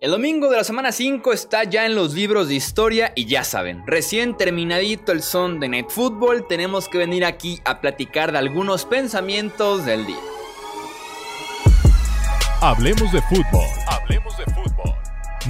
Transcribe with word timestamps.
El 0.00 0.12
domingo 0.12 0.48
de 0.48 0.56
la 0.56 0.64
semana 0.64 0.92
5 0.92 1.30
está 1.30 1.64
ya 1.64 1.84
en 1.84 1.94
los 1.94 2.14
libros 2.14 2.48
de 2.48 2.54
historia 2.54 3.12
y 3.14 3.26
ya 3.26 3.44
saben, 3.44 3.82
recién 3.86 4.34
terminadito 4.34 5.12
el 5.12 5.22
son 5.22 5.60
de 5.60 5.68
Net 5.68 5.90
Football, 5.90 6.46
tenemos 6.48 6.88
que 6.88 6.96
venir 6.96 7.22
aquí 7.22 7.60
a 7.66 7.82
platicar 7.82 8.32
de 8.32 8.38
algunos 8.38 8.86
pensamientos 8.86 9.84
del 9.84 10.06
día. 10.06 10.16
Hablemos 12.62 13.12
de 13.12 13.20
fútbol. 13.20 13.66
Hablemos 13.88 14.38
de 14.38 14.44
fútbol. 14.46 14.94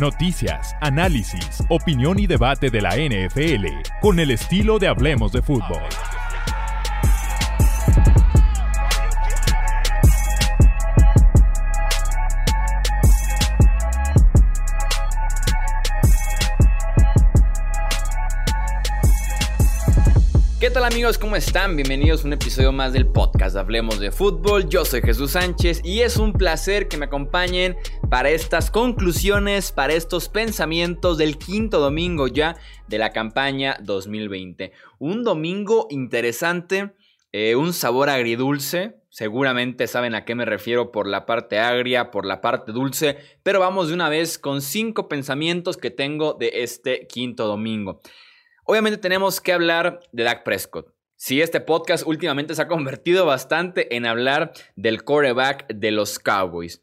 Noticias, 0.01 0.75
análisis, 0.81 1.63
opinión 1.69 2.19
y 2.19 2.27
debate 2.27 2.71
de 2.71 2.81
la 2.81 2.97
NFL 2.97 3.67
con 4.01 4.19
el 4.19 4.33
estilo 4.33 4.81
de 4.81 4.89
Hablemos 4.89 5.31
de 5.31 5.43
fútbol. 5.43 5.83
¿Qué 20.61 20.69
tal 20.69 20.85
amigos? 20.85 21.17
¿Cómo 21.17 21.37
están? 21.37 21.75
Bienvenidos 21.75 22.23
a 22.23 22.27
un 22.27 22.35
episodio 22.35 22.71
más 22.71 22.93
del 22.93 23.07
podcast 23.07 23.57
Hablemos 23.57 23.99
de 23.99 24.11
Fútbol. 24.11 24.69
Yo 24.69 24.85
soy 24.85 25.01
Jesús 25.01 25.31
Sánchez 25.31 25.81
y 25.83 26.01
es 26.01 26.19
un 26.19 26.35
placer 26.35 26.87
que 26.87 26.99
me 26.99 27.07
acompañen 27.07 27.79
para 28.11 28.29
estas 28.29 28.71
conclusiones, 28.71 29.73
para 29.73 29.95
estos 29.95 30.29
pensamientos 30.29 31.17
del 31.17 31.39
quinto 31.39 31.81
domingo 31.81 32.29
ya 32.29 32.59
de 32.89 32.99
la 32.99 33.09
campaña 33.09 33.79
2020. 33.81 34.73
Un 34.99 35.25
domingo 35.25 35.87
interesante, 35.89 36.93
eh, 37.33 37.55
un 37.55 37.73
sabor 37.73 38.11
agridulce. 38.11 38.97
Seguramente 39.09 39.87
saben 39.87 40.15
a 40.15 40.27
qué 40.27 40.35
me 40.35 40.45
refiero 40.45 40.93
por 40.93 41.07
la 41.07 41.25
parte 41.25 41.59
agria, 41.59 42.11
por 42.11 42.27
la 42.27 42.43
parte 42.43 42.73
dulce, 42.73 43.17
pero 43.43 43.61
vamos 43.61 43.89
de 43.89 43.95
una 43.95 44.11
vez 44.11 44.39
con 44.39 44.61
cinco 44.61 45.09
pensamientos 45.09 45.79
que 45.79 45.91
tengo 45.91 46.35
de 46.35 46.51
este 46.57 47.07
quinto 47.07 47.47
domingo. 47.47 48.03
Obviamente 48.71 48.99
tenemos 48.99 49.41
que 49.41 49.53
hablar 49.53 49.99
de 50.13 50.23
Dak 50.23 50.45
Prescott. 50.45 50.95
Sí, 51.17 51.41
este 51.41 51.61
podcast 51.61 52.07
últimamente 52.07 52.55
se 52.55 52.63
ha 52.63 52.69
convertido 52.69 53.27
bastante 53.27 53.97
en 53.97 54.07
hablar 54.07 54.53
del 54.77 55.03
quarterback 55.03 55.67
de 55.75 55.91
los 55.91 56.21
Cowboys. 56.21 56.81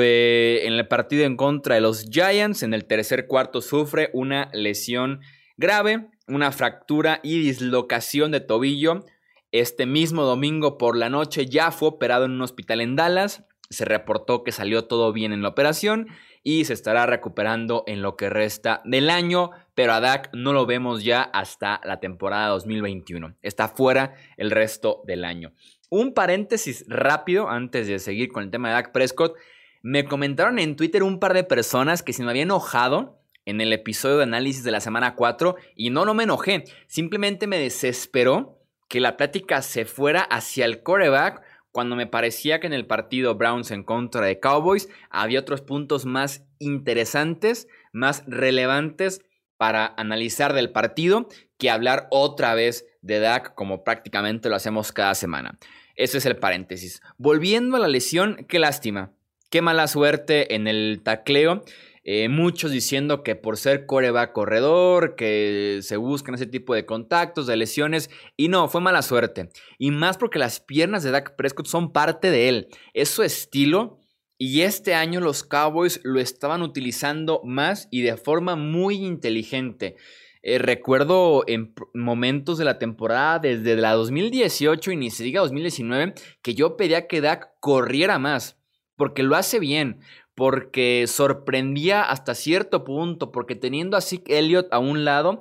Eh, 0.00 0.62
en 0.64 0.72
el 0.72 0.88
partido 0.88 1.24
en 1.24 1.36
contra 1.36 1.76
de 1.76 1.80
los 1.80 2.06
Giants, 2.10 2.64
en 2.64 2.74
el 2.74 2.86
tercer 2.86 3.28
cuarto 3.28 3.60
sufre 3.60 4.10
una 4.14 4.50
lesión 4.52 5.20
grave, 5.56 6.08
una 6.26 6.50
fractura 6.50 7.20
y 7.22 7.38
dislocación 7.38 8.32
de 8.32 8.40
tobillo. 8.40 9.04
Este 9.52 9.86
mismo 9.86 10.24
domingo 10.24 10.76
por 10.76 10.96
la 10.96 11.08
noche 11.08 11.46
ya 11.46 11.70
fue 11.70 11.90
operado 11.90 12.24
en 12.24 12.32
un 12.32 12.42
hospital 12.42 12.80
en 12.80 12.96
Dallas. 12.96 13.44
Se 13.70 13.84
reportó 13.84 14.42
que 14.42 14.50
salió 14.50 14.86
todo 14.86 15.12
bien 15.12 15.32
en 15.32 15.42
la 15.42 15.50
operación 15.50 16.08
y 16.48 16.64
se 16.64 16.72
estará 16.72 17.04
recuperando 17.04 17.84
en 17.86 18.00
lo 18.00 18.16
que 18.16 18.30
resta 18.30 18.80
del 18.86 19.10
año, 19.10 19.50
pero 19.74 19.92
a 19.92 20.00
Dak 20.00 20.30
no 20.32 20.54
lo 20.54 20.64
vemos 20.64 21.04
ya 21.04 21.20
hasta 21.20 21.78
la 21.84 22.00
temporada 22.00 22.48
2021. 22.48 23.34
Está 23.42 23.68
fuera 23.68 24.14
el 24.38 24.50
resto 24.50 25.02
del 25.06 25.26
año. 25.26 25.52
Un 25.90 26.14
paréntesis 26.14 26.86
rápido 26.88 27.50
antes 27.50 27.86
de 27.86 27.98
seguir 27.98 28.32
con 28.32 28.44
el 28.44 28.50
tema 28.50 28.68
de 28.68 28.74
Dak 28.76 28.92
Prescott. 28.92 29.36
Me 29.82 30.06
comentaron 30.06 30.58
en 30.58 30.74
Twitter 30.74 31.02
un 31.02 31.20
par 31.20 31.34
de 31.34 31.44
personas 31.44 32.02
que 32.02 32.14
se 32.14 32.22
me 32.22 32.30
había 32.30 32.44
enojado 32.44 33.20
en 33.44 33.60
el 33.60 33.70
episodio 33.74 34.16
de 34.16 34.22
análisis 34.22 34.64
de 34.64 34.70
la 34.70 34.80
semana 34.80 35.16
4 35.16 35.54
y 35.76 35.90
no, 35.90 36.06
no 36.06 36.14
me 36.14 36.22
enojé. 36.22 36.64
Simplemente 36.86 37.46
me 37.46 37.58
desesperó 37.58 38.58
que 38.88 39.00
la 39.00 39.18
plática 39.18 39.60
se 39.60 39.84
fuera 39.84 40.22
hacia 40.22 40.64
el 40.64 40.82
coreback 40.82 41.42
cuando 41.72 41.96
me 41.96 42.06
parecía 42.06 42.60
que 42.60 42.66
en 42.66 42.72
el 42.72 42.86
partido 42.86 43.34
Browns 43.34 43.70
en 43.70 43.84
contra 43.84 44.22
de 44.22 44.40
Cowboys 44.40 44.88
había 45.10 45.40
otros 45.40 45.60
puntos 45.60 46.06
más 46.06 46.44
interesantes, 46.58 47.68
más 47.92 48.24
relevantes 48.26 49.22
para 49.56 49.94
analizar 49.96 50.54
del 50.54 50.70
partido 50.70 51.28
que 51.58 51.70
hablar 51.70 52.06
otra 52.10 52.54
vez 52.54 52.86
de 53.02 53.20
Dak 53.20 53.54
como 53.54 53.84
prácticamente 53.84 54.48
lo 54.48 54.56
hacemos 54.56 54.92
cada 54.92 55.14
semana. 55.14 55.58
Ese 55.96 56.18
es 56.18 56.26
el 56.26 56.36
paréntesis. 56.36 57.02
Volviendo 57.16 57.76
a 57.76 57.80
la 57.80 57.88
lesión, 57.88 58.46
qué 58.48 58.58
lástima. 58.58 59.12
Qué 59.50 59.62
mala 59.62 59.88
suerte 59.88 60.54
en 60.54 60.68
el 60.68 61.00
tacleo. 61.02 61.64
Eh, 62.10 62.30
muchos 62.30 62.70
diciendo 62.70 63.22
que 63.22 63.36
por 63.36 63.58
ser 63.58 63.84
coreback 63.84 64.32
corredor, 64.32 65.14
que 65.14 65.80
se 65.82 65.98
buscan 65.98 66.36
ese 66.36 66.46
tipo 66.46 66.74
de 66.74 66.86
contactos, 66.86 67.46
de 67.46 67.54
lesiones, 67.54 68.08
y 68.34 68.48
no, 68.48 68.66
fue 68.68 68.80
mala 68.80 69.02
suerte. 69.02 69.50
Y 69.76 69.90
más 69.90 70.16
porque 70.16 70.38
las 70.38 70.58
piernas 70.58 71.02
de 71.02 71.10
Dak 71.10 71.36
Prescott 71.36 71.66
son 71.66 71.92
parte 71.92 72.30
de 72.30 72.48
él, 72.48 72.68
es 72.94 73.10
su 73.10 73.22
estilo, 73.22 74.00
y 74.38 74.62
este 74.62 74.94
año 74.94 75.20
los 75.20 75.44
Cowboys 75.44 76.00
lo 76.02 76.18
estaban 76.18 76.62
utilizando 76.62 77.42
más 77.44 77.88
y 77.90 78.00
de 78.00 78.16
forma 78.16 78.56
muy 78.56 78.94
inteligente. 79.04 79.96
Eh, 80.40 80.56
recuerdo 80.56 81.44
en 81.46 81.74
momentos 81.92 82.56
de 82.56 82.64
la 82.64 82.78
temporada 82.78 83.38
desde 83.38 83.76
la 83.76 83.92
2018 83.92 84.92
y 84.92 84.96
ni 84.96 85.10
se 85.10 85.24
diga 85.24 85.42
2019 85.42 86.14
que 86.40 86.54
yo 86.54 86.78
pedía 86.78 87.06
que 87.06 87.20
Dak 87.20 87.50
corriera 87.60 88.18
más, 88.18 88.56
porque 88.96 89.22
lo 89.22 89.36
hace 89.36 89.58
bien, 89.58 90.00
porque 90.38 91.06
sorprendía 91.08 92.00
hasta 92.02 92.36
cierto 92.36 92.84
punto, 92.84 93.32
porque 93.32 93.56
teniendo 93.56 93.96
a 93.96 94.00
Zeke 94.00 94.38
Elliott 94.38 94.68
a 94.70 94.78
un 94.78 95.04
lado, 95.04 95.40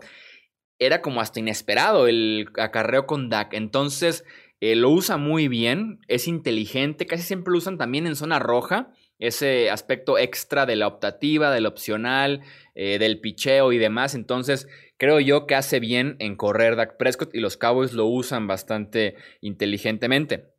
era 0.79 1.03
como 1.03 1.21
hasta 1.21 1.39
inesperado 1.39 2.07
el 2.07 2.49
acarreo 2.57 3.05
con 3.05 3.29
Dak. 3.29 3.53
Entonces, 3.53 4.25
eh, 4.59 4.75
lo 4.75 4.89
usa 4.89 5.17
muy 5.17 5.49
bien, 5.49 5.99
es 6.07 6.27
inteligente, 6.27 7.05
casi 7.05 7.21
siempre 7.21 7.51
lo 7.51 7.59
usan 7.59 7.77
también 7.77 8.07
en 8.07 8.15
zona 8.15 8.39
roja, 8.39 8.91
ese 9.19 9.69
aspecto 9.69 10.17
extra 10.17 10.65
de 10.65 10.77
la 10.77 10.87
optativa, 10.87 11.51
del 11.51 11.67
opcional, 11.67 12.41
eh, 12.73 12.97
del 12.97 13.21
picheo 13.21 13.73
y 13.73 13.77
demás. 13.77 14.15
Entonces, 14.15 14.67
creo 14.97 15.19
yo 15.19 15.45
que 15.45 15.53
hace 15.53 15.79
bien 15.79 16.15
en 16.17 16.35
correr 16.35 16.75
Dak 16.75 16.97
Prescott 16.97 17.35
y 17.35 17.39
los 17.39 17.55
Cowboys 17.55 17.93
lo 17.93 18.07
usan 18.07 18.47
bastante 18.47 19.13
inteligentemente. 19.41 20.55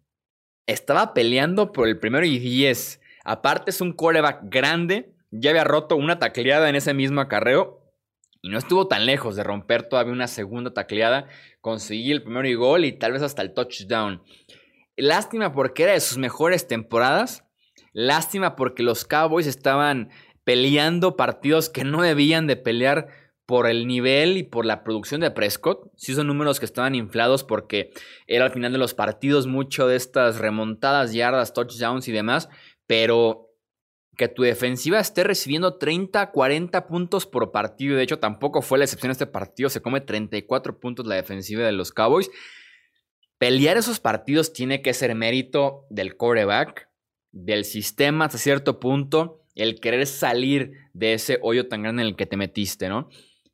Estaba 0.69 1.13
peleando 1.13 1.73
por 1.73 1.89
el 1.89 1.99
primero 1.99 2.25
y 2.25 2.39
10 2.39 3.01
Aparte 3.29 3.73
es 3.73 3.83
un 3.83 3.93
coreback 3.93 4.41
grande, 4.45 5.15
ya 5.31 5.51
había 5.51 5.63
roto 5.63 5.97
una 5.97 6.19
tacleada 6.19 6.71
en 6.71 6.77
ese 6.77 6.95
mismo 6.95 7.21
acarreo 7.21 7.83
y 8.41 8.49
no 8.49 8.57
estuvo 8.57 8.89
tan 8.89 9.05
lejos 9.05 9.37
de 9.37 9.45
romper 9.45 9.83
todavía 9.83 10.15
una 10.15 10.29
segunda 10.29 10.73
tacleada. 10.73 11.27
Conseguí 11.61 12.11
el 12.11 12.23
primero 12.23 12.49
y 12.49 12.55
gol 12.55 12.87
y 12.87 12.93
tal 12.93 13.13
vez 13.13 13.21
hasta 13.21 13.43
el 13.43 13.53
touchdown. 13.53 14.23
Lástima 14.97 15.53
porque 15.53 15.83
era 15.83 15.93
de 15.93 16.01
sus 16.01 16.17
mejores 16.17 16.69
temporadas. 16.69 17.45
Lástima 17.93 18.57
porque 18.57 18.83
los 18.83 19.05
Cowboys 19.05 19.47
estaban 19.47 20.09
peleando 20.45 21.15
partidos 21.19 21.69
que 21.69 21.85
no 21.85 22.01
debían 22.01 22.47
de 22.47 22.57
pelear 22.57 23.09
por 23.49 23.67
el 23.67 23.87
nivel 23.87 24.37
y 24.37 24.43
por 24.45 24.67
la 24.67 24.85
producción 24.85 25.23
de 25.23 25.31
Prescott. 25.31 25.91
Sí 25.97 26.15
son 26.15 26.27
números 26.27 26.61
que 26.61 26.67
estaban 26.67 26.95
inflados 26.95 27.43
porque 27.43 27.93
era 28.27 28.45
al 28.45 28.53
final 28.53 28.73
de 28.73 28.79
los 28.79 28.93
partidos 28.93 29.47
mucho 29.47 29.89
de 29.89 29.97
estas 29.97 30.39
remontadas, 30.39 31.15
yardas, 31.15 31.55
touchdowns 31.55 32.07
y 32.07 32.13
demás 32.13 32.49
pero 32.89 33.55
que 34.17 34.27
tu 34.27 34.43
defensiva 34.43 34.99
esté 34.99 35.23
recibiendo 35.23 35.77
30, 35.77 36.33
40 36.33 36.89
puntos 36.89 37.25
por 37.25 37.53
partido. 37.53 37.97
De 37.97 38.03
hecho, 38.03 38.19
tampoco 38.19 38.63
fue 38.63 38.79
la 38.79 38.85
excepción 38.85 39.13
este 39.13 39.27
partido. 39.27 39.69
Se 39.69 39.81
come 39.81 40.01
34 40.01 40.81
puntos 40.81 41.07
la 41.07 41.15
defensiva 41.15 41.65
de 41.65 41.71
los 41.71 41.93
Cowboys. 41.93 42.29
Pelear 43.39 43.77
esos 43.77 44.01
partidos 44.01 44.53
tiene 44.53 44.83
que 44.83 44.93
ser 44.93 45.15
mérito 45.15 45.87
del 45.91 46.17
quarterback, 46.17 46.89
del 47.31 47.65
sistema 47.65 48.25
hasta 48.25 48.39
cierto 48.39 48.81
punto, 48.81 49.45
el 49.55 49.79
querer 49.79 50.07
salir 50.09 50.73
de 50.95 51.13
ese 51.13 51.39
hoyo 51.43 51.69
tan 51.69 51.83
grande 51.85 52.03
en 52.03 52.09
el 52.09 52.17
que 52.17 52.27
te 52.27 52.37
metiste, 52.37 52.89
¿no? 52.89 53.09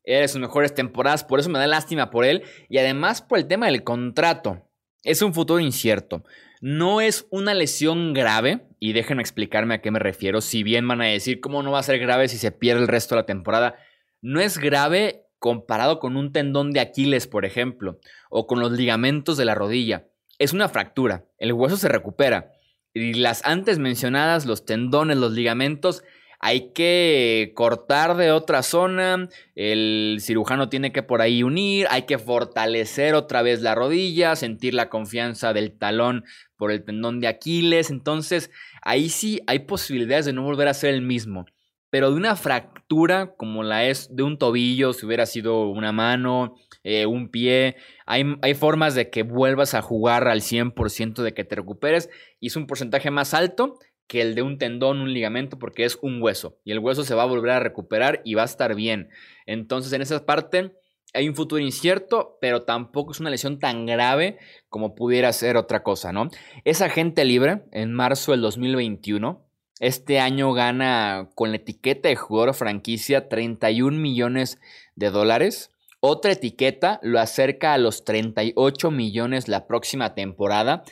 Eres 0.05 0.33
sus 0.33 0.41
mejores 0.41 0.75
temporadas, 0.75 1.25
por 1.25 1.41
eso 1.41 1.49
me 1.49 1.59
da 1.59 1.67
lástima 1.67 2.11
por 2.11 2.25
él 2.25 2.43
y 2.69 2.79
además 2.79 3.23
por 3.23 3.39
el 3.39 3.47
tema 3.47 3.67
del 3.67 3.85
contrato. 3.85 4.69
Es 5.03 5.23
un 5.23 5.35
futuro 5.35 5.61
incierto. 5.61 6.25
No 6.61 7.01
es 7.01 7.27
una 7.31 7.53
lesión 7.53 8.15
grave, 8.15 8.67
y 8.81 8.93
déjenme 8.93 9.23
explicarme 9.23 9.75
a 9.75 9.81
qué 9.83 9.91
me 9.91 9.99
refiero, 9.99 10.41
si 10.41 10.63
bien 10.63 10.87
van 10.89 11.03
a 11.03 11.07
decir 11.07 11.41
cómo 11.41 11.63
no 11.63 11.73
va 11.73 11.79
a 11.79 11.83
ser 11.83 11.99
grave 11.99 12.29
si 12.29 12.39
se 12.39 12.53
pierde 12.53 12.83
el 12.83 12.89
resto 12.89 13.15
de 13.15 13.23
la 13.23 13.27
temporada. 13.27 13.77
No 14.23 14.41
es 14.41 14.59
grave 14.59 15.27
comparado 15.39 15.99
con 15.99 16.17
un 16.17 16.33
tendón 16.33 16.73
de 16.73 16.81
Aquiles, 16.81 17.27
por 17.27 17.45
ejemplo, 17.45 17.99
o 18.31 18.47
con 18.47 18.61
los 18.61 18.73
ligamentos 18.73 19.37
de 19.37 19.45
la 19.45 19.55
rodilla. 19.55 20.09
Es 20.39 20.55
una 20.55 20.71
fractura, 20.71 21.27
el 21.39 21.53
hueso 21.53 21.77
se 21.77 21.89
recupera. 21.89 22.53
Y 22.95 23.15
las 23.15 23.45
antes 23.45 23.79
mencionadas, 23.79 24.47
los 24.47 24.65
tendones, 24.65 25.19
los 25.19 25.33
ligamentos, 25.33 26.03
hay 26.41 26.73
que 26.73 27.53
cortar 27.55 28.17
de 28.17 28.33
otra 28.33 28.63
zona, 28.63 29.29
el 29.55 30.19
cirujano 30.21 30.69
tiene 30.69 30.93
que 30.93 31.03
por 31.03 31.23
ahí 31.23 31.43
unir, 31.43 31.87
hay 31.91 32.03
que 32.03 32.19
fortalecer 32.19 33.15
otra 33.15 33.43
vez 33.43 33.63
la 33.63 33.75
rodilla, 33.75 34.37
sentir 34.37 34.75
la 34.75 34.89
confianza 34.89 35.53
del 35.53 35.77
talón 35.77 36.25
por 36.57 36.71
el 36.71 36.85
tendón 36.85 37.21
de 37.21 37.29
Aquiles, 37.29 37.91
entonces 37.91 38.51
ahí 38.83 39.09
sí 39.09 39.41
hay 39.47 39.61
posibilidades 39.61 40.27
de 40.27 40.33
no 40.33 40.43
volver 40.43 40.69
a 40.69 40.75
ser 40.75 40.95
el 40.95 41.03
mismo. 41.03 41.47
Pero 41.91 42.11
de 42.11 42.17
una 42.17 42.35
fractura 42.35 43.37
como 43.37 43.63
la 43.63 43.85
es 43.85 44.15
de 44.17 44.25
un 44.25 44.37
tobillo, 44.37 44.93
si 44.93 45.07
hubiera 45.07 45.27
sido 45.27 45.69
una 45.69 45.93
mano, 45.93 46.57
eh, 46.83 47.07
un 47.07 47.29
pie, 47.29 47.77
hay, 48.05 48.37
hay 48.43 48.55
formas 48.55 48.97
de 48.97 49.11
que 49.11 49.23
vuelvas 49.23 49.75
a 49.75 49.83
jugar 49.83 50.27
al 50.27 50.41
100% 50.41 51.23
de 51.23 51.35
que 51.35 51.45
te 51.45 51.55
recuperes 51.55 52.11
y 52.41 52.49
es 52.49 52.57
un 52.57 52.67
porcentaje 52.67 53.13
más 53.13 53.33
alto 53.33 53.79
que 54.06 54.21
el 54.21 54.35
de 54.35 54.43
un 54.43 54.59
tendón, 54.59 55.01
un 55.01 55.12
ligamento, 55.12 55.59
porque 55.59 55.85
es 55.85 55.99
un 56.03 56.23
hueso. 56.23 56.59
Y 56.65 56.73
el 56.73 56.79
hueso 56.79 57.05
se 57.05 57.15
va 57.15 57.23
a 57.23 57.27
volver 57.27 57.53
a 57.53 57.61
recuperar 57.61 58.21
y 58.25 58.35
va 58.35 58.43
a 58.43 58.47
estar 58.47 58.75
bien. 58.75 59.09
Entonces, 59.47 59.93
en 59.93 60.03
esa 60.03 60.25
parte 60.27 60.73
hay 61.15 61.29
un 61.29 61.37
futuro 61.37 61.62
incierto, 61.62 62.39
pero 62.41 62.62
tampoco 62.62 63.12
es 63.12 63.21
una 63.21 63.31
lesión 63.31 63.59
tan 63.59 63.87
grave 63.87 64.39
como 64.69 64.95
pudiera 64.95 65.33
ser 65.33 65.56
otra 65.56 65.83
cosa, 65.83 66.12
¿no? 66.12 66.29
Es 66.65 66.83
agente 66.83 67.25
libre 67.25 67.62
en 67.73 67.93
marzo 67.93 68.33
del 68.33 68.41
2021. 68.41 69.41
Este 69.81 70.19
año 70.19 70.53
gana 70.53 71.31
con 71.35 71.50
la 71.50 71.57
etiqueta 71.57 72.09
de 72.09 72.17
jugador 72.17 72.55
franquicia 72.55 73.29
31 73.29 73.97
millones 73.97 74.59
de 74.97 75.11
dólares. 75.11 75.71
Otra 76.00 76.33
etiqueta 76.33 77.00
lo 77.03 77.21
acerca 77.21 77.75
a 77.75 77.79
los 77.79 78.05
38 78.05 78.91
millones 78.91 79.49
la 79.49 79.67
próxima 79.67 80.15
temporada. 80.15 80.83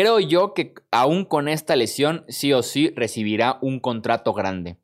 Creo 0.00 0.18
yo 0.18 0.54
que 0.54 0.72
aún 0.90 1.26
con 1.26 1.46
esta 1.46 1.76
lesión, 1.76 2.24
sí 2.26 2.54
o 2.54 2.62
sí 2.62 2.90
recibirá 2.96 3.58
un 3.60 3.80
contrato 3.80 4.32
grande. 4.32 4.78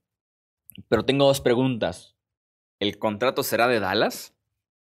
Pero 0.88 1.06
tengo 1.06 1.24
dos 1.24 1.40
preguntas. 1.40 2.16
¿El 2.80 2.98
contrato 2.98 3.42
será 3.42 3.66
de 3.66 3.80
Dallas? 3.80 4.34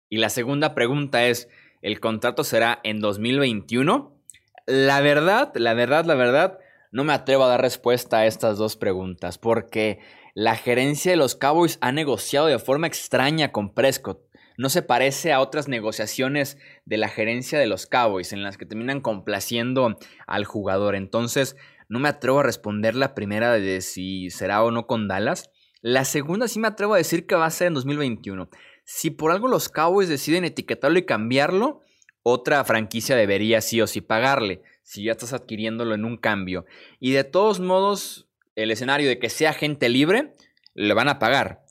Y 0.07 0.19
la 0.19 0.29
segunda 0.29 0.75
pregunta 0.75 1.25
es, 1.25 1.49
¿el 1.81 1.99
contrato 1.99 2.45
será 2.45 2.79
en 2.85 3.01
2021? 3.01 4.17
La 4.65 5.01
verdad, 5.01 5.51
la 5.55 5.73
verdad, 5.73 6.05
la 6.05 6.15
verdad, 6.15 6.57
no 6.93 7.03
me 7.03 7.11
atrevo 7.11 7.43
a 7.43 7.49
dar 7.49 7.59
respuesta 7.59 8.19
a 8.19 8.25
estas 8.25 8.57
dos 8.57 8.77
preguntas 8.77 9.37
porque 9.37 9.99
la 10.35 10.55
gerencia 10.55 11.11
de 11.11 11.17
los 11.17 11.35
Cowboys 11.35 11.77
ha 11.81 11.91
negociado 11.91 12.47
de 12.47 12.59
forma 12.59 12.87
extraña 12.87 13.51
con 13.51 13.73
Prescott. 13.73 14.21
No 14.57 14.69
se 14.69 14.81
parece 14.81 15.31
a 15.31 15.39
otras 15.39 15.67
negociaciones 15.67 16.57
de 16.85 16.97
la 16.97 17.09
gerencia 17.09 17.59
de 17.59 17.67
los 17.67 17.85
Cowboys 17.87 18.33
en 18.33 18.43
las 18.43 18.57
que 18.57 18.65
terminan 18.65 19.01
complaciendo 19.01 19.97
al 20.27 20.45
jugador. 20.45 20.95
Entonces, 20.95 21.55
no 21.89 21.99
me 21.99 22.09
atrevo 22.09 22.39
a 22.39 22.43
responder 22.43 22.95
la 22.95 23.15
primera 23.15 23.53
de 23.53 23.81
si 23.81 24.29
será 24.29 24.63
o 24.63 24.71
no 24.71 24.87
con 24.87 25.07
Dallas. 25.07 25.51
La 25.81 26.05
segunda 26.05 26.47
sí 26.47 26.59
me 26.59 26.67
atrevo 26.67 26.93
a 26.93 26.97
decir 26.97 27.27
que 27.27 27.35
va 27.35 27.45
a 27.45 27.51
ser 27.51 27.67
en 27.67 27.73
2021. 27.73 28.49
Si 28.85 29.09
por 29.09 29.31
algo 29.31 29.47
los 29.47 29.69
Cowboys 29.69 30.09
deciden 30.09 30.45
etiquetarlo 30.45 30.97
y 30.97 31.05
cambiarlo, 31.05 31.81
otra 32.23 32.63
franquicia 32.63 33.15
debería 33.15 33.59
sí 33.61 33.81
o 33.81 33.87
sí 33.87 34.01
pagarle, 34.01 34.61
si 34.81 35.03
ya 35.03 35.11
estás 35.11 35.33
adquiriéndolo 35.33 35.93
en 35.93 36.05
un 36.05 36.17
cambio. 36.17 36.65
Y 36.99 37.11
de 37.11 37.25
todos 37.25 37.59
modos, 37.59 38.29
el 38.55 38.71
escenario 38.71 39.09
de 39.09 39.19
que 39.19 39.29
sea 39.29 39.53
gente 39.53 39.89
libre, 39.89 40.33
le 40.73 40.93
van 40.93 41.09
a 41.09 41.19
pagar. 41.19 41.63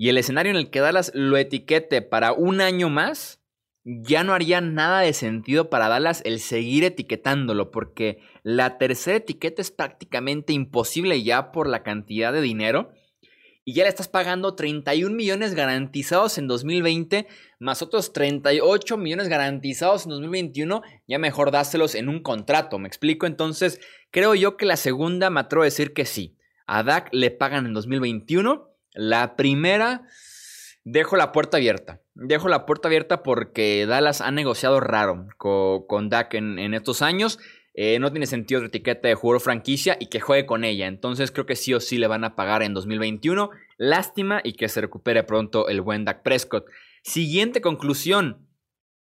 Y 0.00 0.08
el 0.08 0.16
escenario 0.16 0.48
en 0.48 0.56
el 0.56 0.70
que 0.70 0.80
Dallas 0.80 1.12
lo 1.14 1.36
etiquete 1.36 2.00
para 2.00 2.32
un 2.32 2.62
año 2.62 2.88
más, 2.88 3.42
ya 3.84 4.24
no 4.24 4.32
haría 4.32 4.62
nada 4.62 5.00
de 5.00 5.12
sentido 5.12 5.68
para 5.68 5.88
Dallas 5.88 6.22
el 6.24 6.40
seguir 6.40 6.84
etiquetándolo, 6.84 7.70
porque 7.70 8.22
la 8.42 8.78
tercera 8.78 9.18
etiqueta 9.18 9.60
es 9.60 9.70
prácticamente 9.70 10.54
imposible 10.54 11.22
ya 11.22 11.52
por 11.52 11.68
la 11.68 11.82
cantidad 11.82 12.32
de 12.32 12.40
dinero 12.40 12.92
y 13.62 13.74
ya 13.74 13.82
le 13.82 13.90
estás 13.90 14.08
pagando 14.08 14.54
31 14.54 15.14
millones 15.14 15.54
garantizados 15.54 16.38
en 16.38 16.48
2020, 16.48 17.26
más 17.58 17.82
otros 17.82 18.14
38 18.14 18.96
millones 18.96 19.28
garantizados 19.28 20.06
en 20.06 20.12
2021, 20.12 20.80
ya 21.08 21.18
mejor 21.18 21.50
dáselos 21.50 21.94
en 21.94 22.08
un 22.08 22.22
contrato, 22.22 22.78
¿me 22.78 22.88
explico? 22.88 23.26
Entonces, 23.26 23.82
creo 24.10 24.34
yo 24.34 24.56
que 24.56 24.64
la 24.64 24.78
segunda 24.78 25.28
me 25.28 25.40
atrevo 25.40 25.60
a 25.60 25.66
decir 25.66 25.92
que 25.92 26.06
sí. 26.06 26.38
A 26.64 26.84
Dak 26.84 27.10
le 27.12 27.30
pagan 27.30 27.66
en 27.66 27.74
2021. 27.74 28.69
La 28.92 29.36
primera, 29.36 30.06
dejo 30.84 31.16
la 31.16 31.32
puerta 31.32 31.56
abierta. 31.56 32.00
Dejo 32.14 32.48
la 32.48 32.66
puerta 32.66 32.88
abierta 32.88 33.22
porque 33.22 33.86
Dallas 33.86 34.20
ha 34.20 34.30
negociado 34.30 34.80
raro 34.80 35.26
con, 35.36 36.08
Dak 36.08 36.34
en, 36.34 36.74
estos 36.74 37.02
años. 37.02 37.38
Eh, 37.74 37.98
no 37.98 38.10
tiene 38.10 38.26
sentido 38.26 38.60
la 38.60 38.66
etiqueta 38.66 39.08
de 39.08 39.14
jugador 39.14 39.40
franquicia 39.40 39.96
y 40.00 40.06
que 40.06 40.20
juegue 40.20 40.44
con 40.44 40.64
ella. 40.64 40.86
Entonces 40.86 41.30
creo 41.30 41.46
que 41.46 41.56
sí 41.56 41.72
o 41.72 41.80
sí 41.80 41.98
le 41.98 42.08
van 42.08 42.24
a 42.24 42.34
pagar 42.34 42.62
en 42.62 42.74
2021. 42.74 43.50
Lástima 43.78 44.40
y 44.42 44.54
que 44.54 44.68
se 44.68 44.80
recupere 44.80 45.22
pronto 45.22 45.68
el 45.68 45.80
buen 45.80 46.04
Dak 46.04 46.22
Prescott. 46.22 46.66
Siguiente 47.02 47.60
conclusión. 47.60 48.46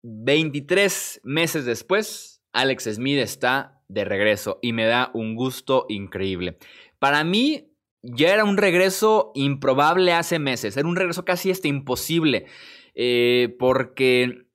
23 0.02 1.20
meses 1.24 1.64
después, 1.64 2.42
Alex 2.52 2.84
Smith 2.84 3.18
está 3.18 3.82
de 3.88 4.04
regreso 4.04 4.58
y 4.62 4.72
me 4.72 4.86
da 4.86 5.10
un 5.14 5.34
gusto 5.34 5.86
increíble. 5.88 6.58
Para 6.98 7.24
mí 7.24 7.72
ya 8.02 8.32
era 8.32 8.44
un 8.44 8.56
regreso 8.56 9.32
improbable 9.34 10.12
hace 10.12 10.38
meses. 10.38 10.76
Era 10.76 10.88
un 10.88 10.96
regreso 10.96 11.24
casi 11.24 11.50
este 11.50 11.68
imposible. 11.68 12.46
Eh, 12.94 13.54
porque 13.58 14.46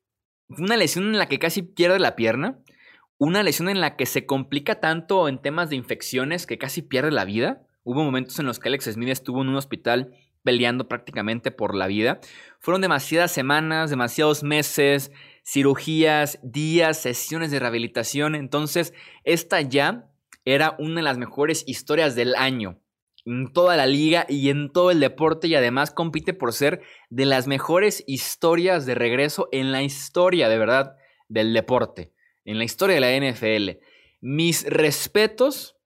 fue 0.50 0.66
una 0.66 0.78
lesión 0.78 1.06
en 1.06 1.20
la 1.20 1.28
que 1.28 1.40
casi 1.40 1.62
pierde 1.62 2.00
la 2.00 2.16
pierna 2.16 2.60
una 3.22 3.44
lesión 3.44 3.70
en 3.70 3.80
la 3.82 3.98
que 3.98 4.08
se 4.08 4.26
complica 4.26 4.80
tanto 4.80 5.30
en 5.30 5.40
temas 5.40 5.70
de 5.70 5.76
infecciones 5.76 6.48
que 6.48 6.58
casi 6.58 6.82
pierde 6.82 7.12
la 7.12 7.24
vida. 7.24 7.62
Hubo 7.84 8.04
momentos 8.04 8.40
en 8.40 8.48
los 8.48 8.58
que 8.58 8.70
Alex 8.70 8.86
Smith 8.86 9.10
estuvo 9.10 9.44
en 9.44 9.50
un 9.50 9.58
hospital 9.58 10.16
peleando 10.42 10.88
prácticamente 10.88 11.52
por 11.52 11.76
la 11.76 11.86
vida. 11.86 12.20
Fueron 12.60 12.82
demasiadas 12.82 13.32
semanas, 13.32 13.92
demasiados 13.92 14.42
meses, 14.42 15.12
cirugías, 15.46 16.40
días, 16.42 17.00
sesiones 17.00 17.52
de 17.52 17.60
rehabilitación. 17.60 18.34
Entonces, 18.34 18.92
esta 19.24 19.62
ya 19.62 20.10
era 20.44 20.76
una 20.80 20.96
de 20.96 21.04
las 21.04 21.20
mejores 21.20 21.64
historias 21.68 22.16
del 22.16 22.34
año 22.34 22.80
en 23.26 23.52
toda 23.54 23.78
la 23.78 23.86
liga 23.86 24.26
y 24.28 24.50
en 24.50 24.72
todo 24.72 24.92
el 24.92 25.00
deporte 25.00 25.48
y 25.48 25.56
además 25.56 25.92
compite 25.92 26.34
por 26.34 26.54
ser 26.54 26.82
de 27.10 27.26
las 27.26 27.48
mejores 27.48 28.04
historias 28.08 28.86
de 28.86 28.96
regreso 28.96 29.50
en 29.52 29.72
la 29.72 29.84
historia 29.84 30.50
de 30.50 30.58
verdad 30.58 30.96
del 31.28 31.54
deporte 31.54 32.14
en 32.46 32.58
la 32.58 32.64
historia 32.64 33.00
de 33.00 33.02
la 33.02 33.32
NFL. 33.32 33.80
Mis 34.22 34.66
respetos, 34.66 35.78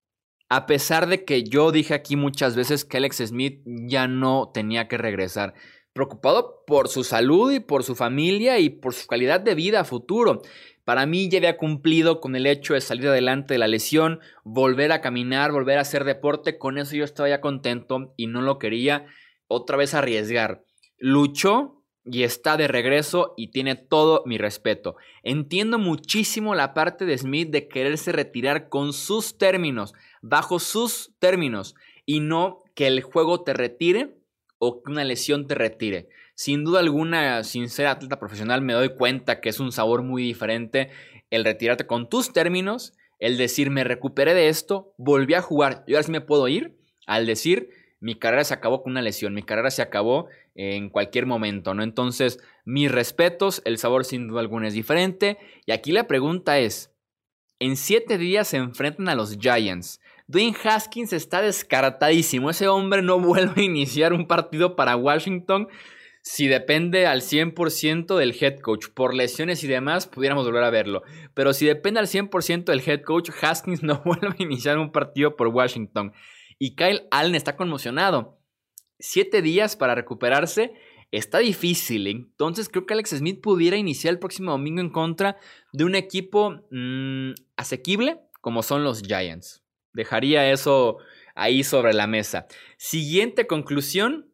a 0.50 0.66
pesar 0.66 1.08
de 1.08 1.26
que 1.26 1.44
yo 1.44 1.72
dije 1.72 1.94
aquí 1.94 2.16
muchas 2.16 2.56
veces 2.56 2.86
que 2.86 2.98
Alex 2.98 3.18
Smith 3.18 3.62
ya 3.66 4.08
no 4.08 4.52
tenía 4.54 4.88
que 4.88 4.98
regresar. 4.98 5.54
Preocupado 5.94 6.64
por 6.68 6.90
su 6.90 7.04
salud 7.04 7.52
y 7.52 7.62
por 7.62 7.84
su 7.84 7.96
familia 7.96 8.60
y 8.60 8.70
por 8.70 8.94
su 8.94 9.08
calidad 9.08 9.40
de 9.40 9.56
vida 9.56 9.82
a 9.82 9.86
futuro. 9.86 10.42
Para 10.86 11.08
mí 11.08 11.28
ya 11.30 11.40
había 11.40 11.58
cumplido 11.58 12.22
con 12.22 12.36
el 12.36 12.46
hecho 12.46 12.76
de 12.76 12.82
salir 12.82 13.08
adelante 13.08 13.56
de 13.56 13.58
la 13.58 13.68
lesión, 13.68 14.20
volver 14.44 14.92
a 14.92 15.02
caminar, 15.02 15.52
volver 15.52 15.80
a 15.80 15.82
hacer 15.82 16.04
deporte. 16.04 16.60
Con 16.60 16.78
eso 16.78 16.96
yo 16.96 17.04
estaba 17.04 17.28
ya 17.28 17.42
contento 17.42 18.14
y 18.16 18.28
no 18.28 18.42
lo 18.42 18.60
quería 18.60 19.08
otra 19.48 19.78
vez 19.78 19.96
arriesgar. 19.96 20.64
Luchó 21.00 21.82
y 22.06 22.22
está 22.22 22.56
de 22.56 22.68
regreso 22.68 23.34
y 23.36 23.48
tiene 23.48 23.76
todo 23.76 24.22
mi 24.28 24.38
respeto. 24.38 24.96
Entiendo 25.24 25.80
muchísimo 25.80 26.54
la 26.54 26.76
parte 26.76 27.06
de 27.06 27.18
Smith 27.18 27.50
de 27.50 27.68
quererse 27.68 28.12
retirar 28.12 28.70
con 28.70 28.94
sus 28.94 29.40
términos, 29.40 29.96
bajo 30.22 30.60
sus 30.60 31.14
términos, 31.18 31.76
y 32.06 32.20
no 32.20 32.64
que 32.76 32.86
el 32.86 33.02
juego 33.02 33.44
te 33.44 33.54
retire 33.54 34.20
o 34.58 34.82
que 34.82 34.92
una 34.92 35.04
lesión 35.04 35.48
te 35.48 35.56
retire. 35.56 36.10
Sin 36.34 36.64
duda 36.64 36.80
alguna, 36.80 37.44
sin 37.44 37.70
ser 37.70 37.88
atleta 37.88 38.20
profesional, 38.20 38.62
me 38.62 38.74
doy 38.74 38.90
cuenta 38.90 39.40
que 39.42 39.50
es 39.50 39.60
un 39.60 39.72
sabor 39.72 40.04
muy 40.04 40.24
diferente 40.24 40.90
el 41.30 41.44
retirarte 41.44 41.88
con 41.88 42.10
tus 42.10 42.34
términos, 42.34 42.94
el 43.20 43.38
decir 43.38 43.70
me 43.70 43.84
recuperé 43.84 44.34
de 44.34 44.50
esto, 44.50 44.94
volví 44.98 45.34
a 45.34 45.42
jugar 45.42 45.84
y 45.88 45.94
ahora 45.94 46.04
sí 46.04 46.12
me 46.12 46.22
puedo 46.22 46.48
ir, 46.48 46.78
al 47.08 47.26
decir 47.26 47.70
mi 48.00 48.16
carrera 48.16 48.44
se 48.44 48.54
acabó 48.54 48.84
con 48.84 48.92
una 48.92 49.02
lesión, 49.02 49.34
mi 49.34 49.44
carrera 49.44 49.72
se 49.72 49.82
acabó 49.82 50.28
en 50.54 50.90
cualquier 50.90 51.26
momento, 51.26 51.74
¿no? 51.74 51.82
Entonces, 51.84 52.40
mis 52.64 52.92
respetos, 52.92 53.62
el 53.66 53.78
sabor 53.78 54.06
sin 54.06 54.28
duda 54.28 54.42
alguna 54.42 54.68
es 54.68 54.74
diferente. 54.74 55.38
Y 55.66 55.72
aquí 55.72 55.92
la 55.92 56.08
pregunta 56.08 56.60
es, 56.60 56.92
en 57.60 57.76
siete 57.76 58.18
días 58.18 58.50
se 58.50 58.58
enfrentan 58.58 59.10
a 59.10 59.16
los 59.16 59.38
Giants. 59.38 60.02
Dwayne 60.28 60.56
Haskins 60.64 61.14
está 61.14 61.42
descartadísimo. 61.42 62.50
Ese 62.50 62.68
hombre 62.68 63.02
no 63.02 63.20
vuelve 63.22 63.62
a 63.62 63.66
iniciar 63.66 64.14
un 64.14 64.28
partido 64.28 64.76
para 64.76 64.96
Washington 64.96 65.68
si 66.22 66.48
depende 66.48 67.06
al 67.06 67.22
100% 67.22 68.18
del 68.18 68.36
head 68.40 68.60
coach. 68.60 68.88
Por 68.94 69.14
lesiones 69.14 69.64
y 69.64 69.68
demás, 69.68 70.08
pudiéramos 70.08 70.46
volver 70.46 70.64
a 70.64 70.72
verlo. 70.72 71.04
Pero 71.36 71.54
si 71.54 71.66
depende 71.66 72.00
al 72.00 72.08
100% 72.08 72.66
del 72.66 72.82
head 72.86 73.02
coach, 73.02 73.30
Haskins 73.42 73.84
no 73.84 74.02
vuelve 74.04 74.36
a 74.40 74.44
iniciar 74.44 74.78
un 74.78 74.92
partido 74.92 75.36
por 75.36 75.48
Washington. 75.48 76.14
Y 76.58 76.76
Kyle 76.76 77.08
Allen 77.12 77.36
está 77.36 77.56
conmocionado 77.56 78.40
siete 79.00 79.42
días 79.42 79.76
para 79.76 79.94
recuperarse 79.94 80.74
está 81.12 81.40
difícil. 81.40 82.08
Entonces 82.08 82.70
creo 82.70 82.86
que 82.86 82.94
Alex 82.94 83.12
Smith 83.12 83.42
pudiera 83.42 83.78
iniciar 83.78 84.14
el 84.14 84.20
próximo 84.20 84.52
domingo 84.52 84.82
en 84.82 84.90
contra 84.90 85.38
de 85.72 85.84
un 85.84 85.96
equipo 85.96 86.62
mm, 86.72 87.32
asequible 87.56 88.20
como 88.42 88.64
son 88.64 88.84
los 88.84 89.02
Giants. 89.02 89.65
Dejaría 89.96 90.52
eso 90.52 90.98
ahí 91.36 91.64
sobre 91.64 91.94
la 91.94 92.06
mesa. 92.06 92.48
Siguiente 92.78 93.48
conclusión. 93.48 94.30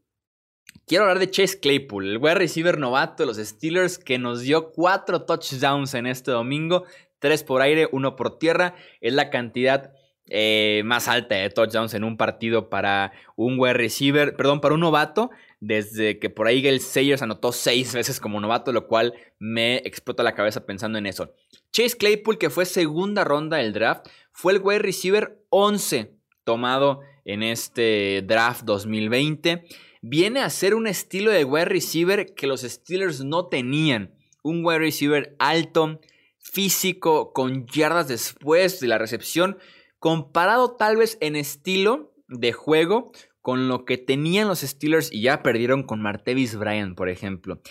Quiero 0.88 1.04
hablar 1.04 1.20
de 1.20 1.30
Chase 1.30 1.60
Claypool, 1.60 2.08
el 2.08 2.18
wide 2.18 2.36
receiver 2.36 2.78
novato 2.78 3.24
de 3.24 3.28
los 3.28 3.38
Steelers 3.38 3.98
que 3.98 4.18
nos 4.18 4.42
dio 4.42 4.72
cuatro 4.72 5.24
touchdowns 5.24 5.94
en 5.94 6.08
este 6.08 6.32
domingo, 6.32 6.86
tres 7.20 7.44
por 7.44 7.62
aire, 7.62 7.88
uno 7.92 8.16
por 8.16 8.40
tierra. 8.40 8.76
Es 9.00 9.14
la 9.14 9.30
cantidad 9.30 9.94
eh, 10.28 10.82
más 10.86 11.08
alta 11.08 11.36
de 11.36 11.50
touchdowns 11.50 11.94
en 11.94 12.04
un 12.04 12.18
partido 12.18 12.70
para 12.70 13.12
un 13.36 13.60
wide 13.60 13.74
receiver, 13.74 14.36
perdón, 14.36 14.62
para 14.62 14.76
un 14.76 14.82
novato, 14.82 15.30
desde 15.60 16.20
que 16.20 16.30
por 16.30 16.48
ahí 16.48 16.66
el 16.66 16.80
Sayers 16.80 17.22
anotó 17.22 17.52
seis 17.52 17.94
veces 17.94 18.20
como 18.20 18.40
novato, 18.40 18.72
lo 18.72 18.88
cual 18.88 19.14
me 19.40 19.78
explota 19.78 20.24
la 20.24 20.34
cabeza 20.34 20.66
pensando 20.66 20.98
en 20.98 21.06
eso. 21.06 21.36
Chase 21.72 21.98
Claypool, 21.98 22.38
que 22.38 22.50
fue 22.50 22.66
segunda 22.66 23.24
ronda 23.24 23.58
del 23.58 23.74
draft, 23.74 24.08
fue 24.32 24.54
el 24.54 24.62
wide 24.62 24.80
receiver 24.80 25.44
11 25.50 26.16
tomado 26.44 27.02
en 27.26 27.44
este 27.44 28.24
draft 28.26 28.64
2020. 28.64 29.64
Viene 30.02 30.42
a 30.42 30.50
ser 30.50 30.74
un 30.74 30.88
estilo 30.88 31.32
de 31.32 31.44
wide 31.44 31.66
receiver 31.66 32.34
que 32.34 32.48
los 32.48 32.62
Steelers 32.62 33.24
no 33.24 33.48
tenían. 33.48 34.16
Un 34.44 34.66
wide 34.66 34.80
receiver 34.80 35.36
alto, 35.38 36.02
físico, 36.40 37.34
con 37.34 37.68
yardas 37.68 38.08
después 38.08 38.80
de 38.80 38.88
la 38.88 38.98
recepción, 38.98 39.58
comparado 40.00 40.76
tal 40.76 40.98
vez 40.98 41.18
en 41.22 41.36
estilo 41.36 42.16
de 42.28 42.52
juego 42.52 43.12
con 43.42 43.68
lo 43.68 43.86
que 43.86 43.98
tenían 43.98 44.48
los 44.48 44.62
Steelers 44.62 45.12
y 45.12 45.22
ya 45.22 45.44
perdieron 45.44 45.84
con 45.84 46.02
Martevis 46.02 46.56
Bryant, 46.56 46.96
por 46.96 47.10
ejemplo. 47.10 47.62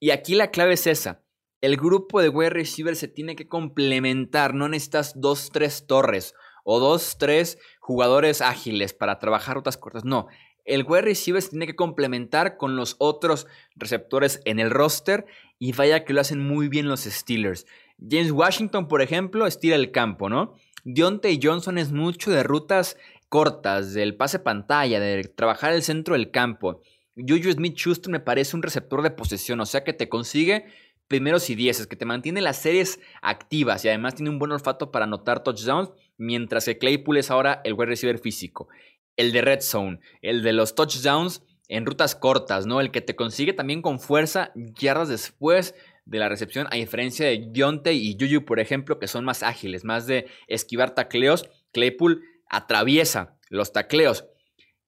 Y 0.00 0.10
aquí 0.10 0.34
la 0.34 0.50
clave 0.50 0.74
es 0.74 0.86
esa. 0.86 1.22
El 1.60 1.76
grupo 1.76 2.22
de 2.22 2.28
wide 2.28 2.50
receivers 2.50 2.98
se 2.98 3.08
tiene 3.08 3.34
que 3.34 3.48
complementar, 3.48 4.54
no 4.54 4.68
necesitas 4.68 5.20
dos, 5.20 5.50
tres 5.52 5.86
torres 5.86 6.34
o 6.64 6.78
dos, 6.78 7.16
tres 7.18 7.58
jugadores 7.80 8.40
ágiles 8.42 8.94
para 8.94 9.18
trabajar 9.18 9.56
rutas 9.56 9.76
cortas, 9.76 10.04
no. 10.04 10.28
El 10.64 10.84
wide 10.86 11.02
receiver 11.02 11.40
se 11.40 11.48
tiene 11.48 11.66
que 11.66 11.74
complementar 11.74 12.58
con 12.58 12.76
los 12.76 12.94
otros 12.98 13.46
receptores 13.74 14.40
en 14.44 14.60
el 14.60 14.70
roster 14.70 15.24
y 15.58 15.72
vaya 15.72 16.04
que 16.04 16.12
lo 16.12 16.20
hacen 16.20 16.46
muy 16.46 16.68
bien 16.68 16.88
los 16.88 17.00
Steelers. 17.00 17.66
James 17.98 18.30
Washington, 18.30 18.86
por 18.86 19.00
ejemplo, 19.00 19.46
estira 19.46 19.76
el 19.76 19.90
campo, 19.90 20.28
¿no? 20.28 20.54
Deontay 20.84 21.40
Johnson 21.42 21.78
es 21.78 21.90
mucho 21.90 22.30
de 22.30 22.42
rutas 22.42 22.96
cortas, 23.28 23.94
del 23.94 24.14
pase 24.16 24.38
pantalla, 24.38 25.00
de 25.00 25.24
trabajar 25.24 25.72
el 25.72 25.82
centro 25.82 26.14
del 26.14 26.30
campo. 26.30 26.80
Juju 27.16 27.50
Smith 27.50 27.76
Schuster 27.76 28.12
me 28.12 28.20
parece 28.20 28.54
un 28.54 28.62
receptor 28.62 29.02
de 29.02 29.10
posesión, 29.10 29.60
o 29.60 29.66
sea 29.66 29.82
que 29.82 29.92
te 29.92 30.08
consigue 30.08 30.66
primeros 31.08 31.50
y 31.50 31.54
dieces, 31.54 31.86
que 31.86 31.96
te 31.96 32.04
mantiene 32.04 32.40
las 32.40 32.58
series 32.58 33.00
activas 33.22 33.84
y 33.84 33.88
además 33.88 34.14
tiene 34.14 34.30
un 34.30 34.38
buen 34.38 34.52
olfato 34.52 34.90
para 34.90 35.06
anotar 35.06 35.42
touchdowns, 35.42 35.90
mientras 36.16 36.66
que 36.66 36.78
Claypool 36.78 37.16
es 37.16 37.30
ahora 37.30 37.60
el 37.64 37.74
wide 37.74 37.86
receiver 37.86 38.18
físico, 38.18 38.68
el 39.16 39.32
de 39.32 39.40
red 39.40 39.60
zone, 39.60 40.00
el 40.22 40.42
de 40.42 40.52
los 40.52 40.74
touchdowns 40.74 41.42
en 41.68 41.86
rutas 41.86 42.14
cortas, 42.14 42.66
¿no? 42.66 42.80
El 42.80 42.90
que 42.90 43.00
te 43.00 43.16
consigue 43.16 43.52
también 43.52 43.82
con 43.82 44.00
fuerza 44.00 44.52
yardas 44.54 45.08
después 45.08 45.74
de 46.06 46.18
la 46.18 46.28
recepción, 46.28 46.66
a 46.70 46.76
diferencia 46.76 47.26
de 47.26 47.48
Dionte 47.50 47.92
y 47.92 48.16
Juju, 48.18 48.44
por 48.44 48.60
ejemplo, 48.60 48.98
que 48.98 49.08
son 49.08 49.24
más 49.24 49.42
ágiles, 49.42 49.84
más 49.84 50.06
de 50.06 50.26
esquivar 50.46 50.94
tacleos. 50.94 51.48
Claypool 51.72 52.22
atraviesa 52.48 53.38
los 53.50 53.72
tacleos. 53.72 54.24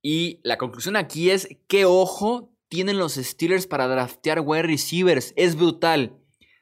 Y 0.03 0.41
la 0.43 0.57
conclusión 0.57 0.97
aquí 0.97 1.31
es 1.31 1.49
qué 1.69 1.85
ojo 1.85 2.50
tienen 2.71 2.99
los 2.99 3.15
Steelers 3.15 3.67
para 3.67 3.89
draftear 3.89 4.41
wide 4.41 4.63
receivers. 4.63 5.35
Es 5.37 5.57
brutal. 5.57 6.17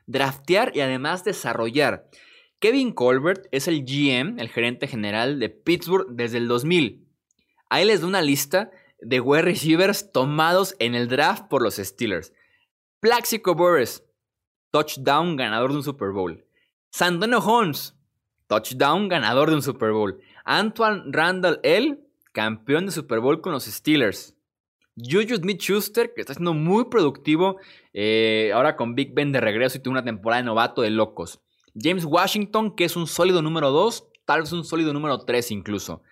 Draftear 0.07 0.73
y 0.75 0.81
además 0.81 1.23
desarrollar. 1.23 2.09
Kevin 2.59 2.93
Colbert 2.93 3.47
es 3.53 3.69
el 3.69 3.85
GM, 3.85 4.41
el 4.41 4.49
gerente 4.49 4.89
general 4.89 5.39
de 5.39 5.51
Pittsburgh 5.51 6.09
desde 6.11 6.39
el 6.39 6.49
2000. 6.49 7.07
Ahí 7.69 7.85
les 7.85 8.01
da 8.01 8.07
una 8.07 8.23
lista 8.23 8.71
de 9.01 9.21
wide 9.21 9.43
receivers 9.43 10.11
tomados 10.11 10.75
en 10.79 10.95
el 10.95 11.09
draft 11.09 11.45
por 11.49 11.63
los 11.63 11.77
Steelers. 11.77 12.33
Plaxico 13.01 13.55
Burress, 13.55 14.03
touchdown 14.71 15.37
ganador 15.37 15.71
de 15.71 15.77
un 15.77 15.85
Super 15.85 16.11
Bowl. 16.13 16.43
Santonio 16.91 17.39
Holmes, 17.39 17.95
touchdown 18.47 19.09
ganador 19.09 19.51
de 19.51 19.57
un 19.57 19.63
Super 19.63 19.93
Bowl. 19.93 20.19
Antoine 20.47 21.03
Randall 21.13 21.61
L., 21.63 22.01
campeón 22.33 22.87
de 22.87 22.93
Super 22.93 23.21
Bowl 23.21 23.43
con 23.43 23.53
los 23.53 23.67
Steelers. 23.67 24.38
Juju 24.99 25.37
Smith 25.37 25.61
Schuster, 25.61 26.13
que 26.15 26.21
está 26.21 26.35
siendo 26.35 26.55
muy 26.55 26.87
productivo 26.87 27.59
eh, 27.93 28.51
ahora 28.55 28.77
con 28.77 28.95
Big 28.95 29.15
Ben 29.15 29.33
de 29.33 29.41
regreso 29.41 29.79
y 29.79 29.81
tuvo 29.81 29.93
una 29.93 30.05
temporada 30.05 30.43
de 30.43 30.47
novato 30.47 30.83
de 30.83 30.91
locos. 30.91 31.41
James 31.75 32.05
Washington, 32.05 32.75
que 32.75 32.85
es 32.85 32.97
un 32.97 33.07
sólido 33.07 33.43
número 33.43 33.71
2, 33.71 34.09
tal 34.25 34.43
vez 34.43 34.53
un 34.53 34.65
sólido 34.65 34.93
número 34.93 35.19
3 35.19 35.51
incluso. 35.53 36.03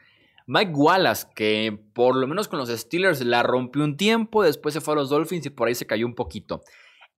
Mike 0.47 0.73
Wallace, 0.75 1.27
que 1.35 1.77
por 1.93 2.15
lo 2.15 2.27
menos 2.29 2.47
con 2.47 2.59
los 2.59 2.69
Steelers 2.69 3.21
la 3.25 3.43
rompió 3.43 3.83
un 3.83 3.97
tiempo, 3.97 4.45
después 4.45 4.75
se 4.75 4.81
fue 4.81 4.95
a 4.95 4.97
los 4.97 5.11
Dolphins 5.11 5.47
y 5.47 5.51
por 5.51 5.67
ahí 5.67 5.75
se 5.75 5.87
cayó 5.87 6.07
un 6.07 6.15
poquito. 6.15 6.63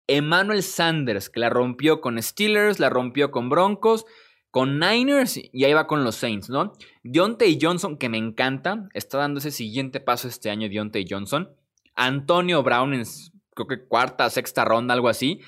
Emmanuel 0.07 0.63
Sanders, 0.63 1.29
que 1.29 1.41
la 1.41 1.51
rompió 1.51 2.01
con 2.01 2.21
Steelers, 2.23 2.81
la 2.81 2.89
rompió 2.89 3.31
con 3.31 3.51
Broncos, 3.51 4.07
con 4.59 4.81
Niners 4.81 5.39
y 5.53 5.65
ahí 5.65 5.73
va 5.73 5.87
con 5.87 6.03
los 6.03 6.17
Saints, 6.17 6.51
¿no? 6.51 6.73
Deontay 7.05 7.61
Johnson, 7.63 7.97
que 7.97 8.09
me 8.09 8.19
encanta, 8.19 8.89
está 8.93 9.17
dando 9.17 9.39
ese 9.39 9.53
siguiente 9.53 10.01
paso 10.01 10.27
este 10.27 10.51
año, 10.51 10.69
Deontay 10.69 11.07
Johnson. 11.09 11.55
Antonio 11.95 12.65
Brown 12.65 12.93
en 12.93 13.05
creo 13.55 13.69
que 13.69 13.87
cuarta, 13.87 14.29
sexta 14.31 14.65
ronda, 14.65 14.95
algo 14.95 15.09
así, 15.09 15.43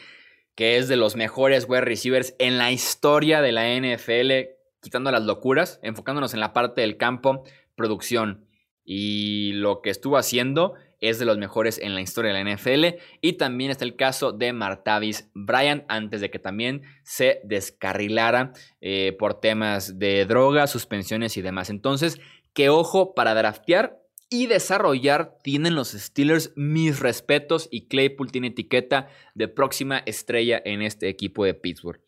que 0.55 0.76
es 0.76 0.87
de 0.87 0.95
los 0.95 1.17
mejores 1.17 1.67
wide 1.69 1.81
receivers 1.81 2.37
en 2.38 2.57
la 2.57 2.71
historia 2.71 3.43
de 3.43 3.50
la 3.50 3.64
NFL, 3.75 4.55
quitando 4.81 5.11
las 5.11 5.25
locuras, 5.25 5.81
enfocándonos 5.83 6.33
en 6.35 6.38
la 6.38 6.52
parte 6.52 6.83
del 6.83 6.97
campo, 6.97 7.43
producción. 7.75 8.47
Y 8.85 9.55
lo 9.55 9.83
que 9.83 9.90
estuvo 9.90 10.19
haciendo 10.19 10.75
es 11.00 11.19
de 11.19 11.25
los 11.25 11.38
mejores 11.38 11.78
en 11.78 11.95
la 11.95 12.00
historia 12.00 12.33
de 12.33 12.45
la 12.45 12.54
NFL. 12.54 13.00
Y 13.21 13.35
también 13.35 13.71
está 13.71 13.85
el 13.85 13.97
caso 13.97 14.33
de 14.33 14.52
Martavis 14.52 15.28
Bryant, 15.35 15.85
antes 15.88 16.21
de 16.21 16.30
que 16.30 16.38
también 16.38 16.83
se 17.02 17.40
descarrilara 17.45 18.52
eh, 18.80 19.16
por 19.19 19.40
temas 19.40 19.99
de 19.99 20.25
drogas, 20.26 20.71
suspensiones 20.71 21.37
y 21.37 21.42
demás. 21.42 21.71
Entonces, 21.71 22.21
qué 22.52 22.69
ojo 22.69 23.14
para 23.14 23.35
draftear 23.35 24.00
y 24.28 24.47
desarrollar 24.47 25.37
tienen 25.42 25.75
los 25.75 25.88
Steelers 25.90 26.52
mis 26.54 27.00
respetos 27.00 27.69
y 27.71 27.88
Claypool 27.88 28.30
tiene 28.30 28.49
etiqueta 28.49 29.09
de 29.35 29.49
próxima 29.49 29.99
estrella 30.07 30.62
en 30.64 30.83
este 30.83 31.09
equipo 31.09 31.45
de 31.45 31.54
Pittsburgh. 31.54 32.00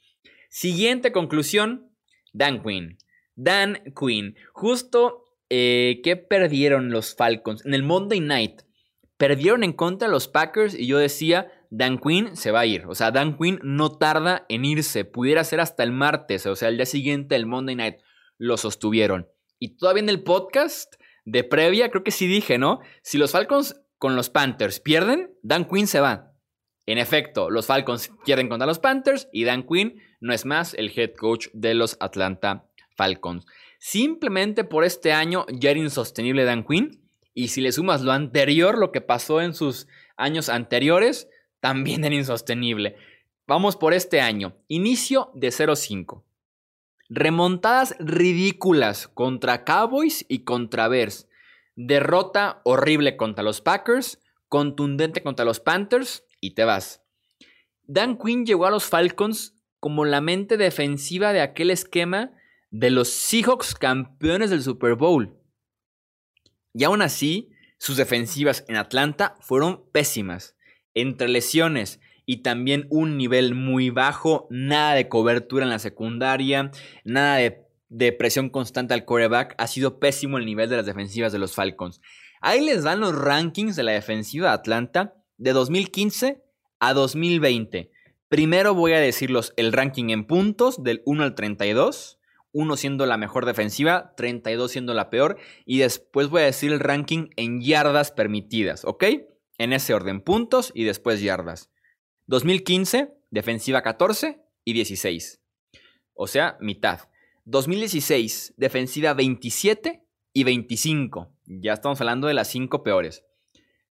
Siguiente 0.49 1.11
conclusión, 1.11 1.91
Dan 2.33 2.63
Quinn. 2.63 2.99
Dan 3.35 3.83
Quinn, 3.99 4.37
justo 4.53 5.25
eh, 5.49 6.01
que 6.05 6.17
perdieron 6.17 6.91
los 6.91 7.15
Falcons 7.17 7.67
en 7.67 7.75
el 7.75 7.83
Monday 7.83 8.21
Night. 8.21 8.63
Perdieron 9.23 9.63
en 9.63 9.73
contra 9.73 10.09
los 10.09 10.27
Packers 10.27 10.75
y 10.75 10.89
yo 10.89 10.99
decía, 10.99 11.53
Dan 11.71 11.99
Quinn 11.99 12.37
se 12.37 12.51
va 12.51 12.59
a 12.59 12.67
ir. 12.67 12.87
O 12.89 12.97
sea, 12.97 13.13
Dan 13.13 13.39
Quinn 13.39 13.61
no 13.63 13.93
tarda 13.93 14.45
en 14.49 14.65
irse. 14.65 15.05
Pudiera 15.05 15.45
ser 15.45 15.61
hasta 15.61 15.85
el 15.85 15.93
martes, 15.93 16.45
o 16.47 16.57
sea, 16.57 16.69
el 16.69 16.77
día 16.77 16.87
siguiente, 16.87 17.37
el 17.37 17.47
Monday 17.47 17.77
Night. 17.77 17.99
Lo 18.37 18.57
sostuvieron. 18.57 19.29
Y 19.61 19.77
todavía 19.77 20.03
en 20.03 20.09
el 20.09 20.25
podcast 20.25 20.95
de 21.25 21.45
previa, 21.45 21.89
creo 21.91 22.03
que 22.03 22.11
sí 22.11 22.27
dije, 22.27 22.59
¿no? 22.59 22.81
Si 23.05 23.17
los 23.17 23.31
Falcons 23.31 23.81
con 23.97 24.17
los 24.17 24.29
Panthers 24.29 24.81
pierden, 24.81 25.33
Dan 25.45 25.67
Quinn 25.67 25.87
se 25.87 26.01
va. 26.01 26.33
En 26.87 26.99
efecto, 26.99 27.49
los 27.49 27.67
Falcons 27.67 28.11
pierden 28.25 28.49
contra 28.49 28.67
los 28.67 28.81
Panthers 28.81 29.29
y 29.33 29.45
Dan 29.45 29.63
Quinn 29.63 30.03
no 30.21 30.35
es 30.35 30.45
más 30.45 30.75
el 30.75 30.91
head 30.99 31.13
coach 31.17 31.47
de 31.53 31.75
los 31.75 31.97
Atlanta 32.01 32.69
Falcons. 32.97 33.47
Simplemente 33.79 34.65
por 34.65 34.83
este 34.83 35.13
año 35.13 35.47
ya 35.49 35.71
era 35.71 35.79
insostenible 35.79 36.43
Dan 36.43 36.65
Quinn 36.65 37.02
y 37.35 37.49
si 37.49 37.61
le 37.61 37.73
sumas 37.73 38.03
lo 38.03 38.13
anterior, 38.13 38.79
lo 38.79 38.93
que 38.93 39.01
pasó 39.01 39.41
en 39.41 39.55
sus 39.55 39.89
años 40.17 40.49
anteriores, 40.49 41.29
también 41.61 42.05
era 42.05 42.15
insostenible. 42.15 42.97
Vamos 43.47 43.77
por 43.77 43.95
este 43.95 44.21
año. 44.21 44.57
Inicio 44.69 45.31
de 45.35 45.49
0-5. 45.49 46.23
Remontadas 47.09 47.95
ridículas 47.99 49.09
contra 49.09 49.65
Cowboys 49.65 50.25
y 50.29 50.45
contra 50.45 50.89
Bears. 50.89 51.29
Derrota 51.75 52.61
horrible 52.65 53.17
contra 53.17 53.45
los 53.45 53.61
Packers. 53.61 54.21
Contundente 54.49 55.23
contra 55.23 55.45
los 55.45 55.61
Panthers. 55.61 56.25
Y 56.41 56.55
te 56.55 56.65
vas. 56.65 57.03
Dan 57.83 58.17
Quinn 58.17 58.47
llegó 58.47 58.67
a 58.67 58.71
los 58.71 58.85
Falcons 58.85 59.55
como 59.81 60.05
la 60.05 60.21
mente 60.21 60.57
defensiva 60.57 61.33
de 61.33 61.41
aquel 61.41 61.71
esquema 61.71 62.33
de 62.71 62.91
los 62.91 63.09
Seahawks 63.09 63.75
campeones 63.75 64.51
del 64.51 64.63
Super 64.63 64.95
Bowl. 64.95 65.42
Y 66.75 66.85
aún 66.85 67.03
así, 67.03 67.51
sus 67.79 67.97
defensivas 67.97 68.65
en 68.69 68.77
Atlanta 68.77 69.35
fueron 69.41 69.85
pésimas. 69.93 70.57
Entre 70.95 71.29
lesiones 71.29 72.01
y 72.27 72.39
también 72.39 72.87
un 72.91 73.17
nivel 73.17 73.55
muy 73.55 73.91
bajo, 73.91 74.47
nada 74.51 74.95
de 74.95 75.09
cobertura 75.09 75.65
en 75.65 75.71
la 75.71 75.79
secundaria, 75.79 76.71
nada 77.05 77.39
de, 77.89 78.13
presión 78.13 78.49
constante 78.49 78.95
al 78.95 79.05
quarterback, 79.05 79.55
ha 79.59 79.67
sido 79.67 79.99
pésimo 79.99 80.39
el 80.39 80.47
nivel 80.47 80.71
de 80.71 80.77
las 80.77 80.87
defensivas 80.87 81.33
de 81.33 81.39
los 81.39 81.55
Falcons. 81.55 82.01
Ahí 82.41 82.65
les 82.65 82.85
dan 82.85 83.01
los 83.01 83.15
rankings 83.15 83.77
de 83.77 83.83
la 83.83 83.93
defensiva 83.93 84.49
de 84.49 84.55
Atlanta 84.55 85.15
de 85.37 85.53
2015 85.53 86.43
a 86.81 86.95
2020. 86.95 87.91
Primero 88.29 88.75
voy 88.75 88.93
a 88.93 89.01
decirlos 89.01 89.53
el 89.57 89.73
ranking 89.73 90.09
en 90.11 90.27
puntos 90.27 90.83
del 90.83 91.03
1 91.05 91.23
al 91.23 91.35
32. 91.35 92.19
1 92.53 92.77
siendo 92.77 93.07
la 93.07 93.17
mejor 93.17 93.47
defensiva, 93.47 94.15
32 94.17 94.71
siendo 94.71 94.95
la 94.95 95.11
peor, 95.11 95.39
y 95.65 95.79
después 95.79 96.29
voy 96.29 96.43
a 96.43 96.47
decir 96.47 96.73
el 96.73 96.81
ranking 96.81 97.29
en 97.37 97.61
yardas 97.61 98.11
permitidas, 98.11 98.85
¿ok? 98.85 99.05
En 99.59 99.73
ese 99.73 99.95
orden, 99.95 100.21
puntos 100.21 100.73
y 100.75 100.85
después 100.85 101.21
yardas. 101.21 101.71
2015, 102.27 103.13
defensiva 103.31 103.83
14 103.83 104.41
y 104.65 104.73
16. 104.73 105.41
O 106.15 106.27
sea, 106.27 106.57
mitad. 106.61 107.01
2016, 107.45 108.55
defensiva 108.57 109.15
27 109.15 110.05
y 110.33 110.45
25. 110.45 111.33
Ya 111.47 111.73
estamos 111.73 112.01
hablando 112.01 112.29
de 112.29 112.35
las 112.35 112.49
5 112.49 112.83
peores. 112.83 113.25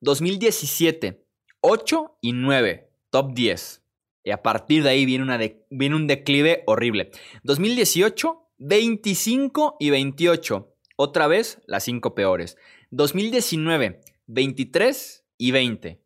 2017, 0.01 1.25
8 1.61 2.19
y 2.21 2.33
9, 2.33 2.91
top 3.11 3.35
10. 3.35 3.83
Y 4.25 4.31
a 4.31 4.43
partir 4.43 4.83
de 4.83 4.91
ahí 4.91 5.05
viene, 5.05 5.25
una 5.25 5.39
viene 5.71 5.97
un 5.97 6.07
declive 6.07 6.63
horrible. 6.67 7.11
2018, 7.43 8.44
25 8.67 9.77
y 9.79 9.91
28. 9.91 10.75
Otra 10.97 11.27
vez, 11.27 11.61
las 11.67 11.85
cinco 11.85 12.15
peores. 12.15 12.57
2019, 12.93 14.01
23 14.27 15.25
y 15.37 15.51
20. 15.51 16.01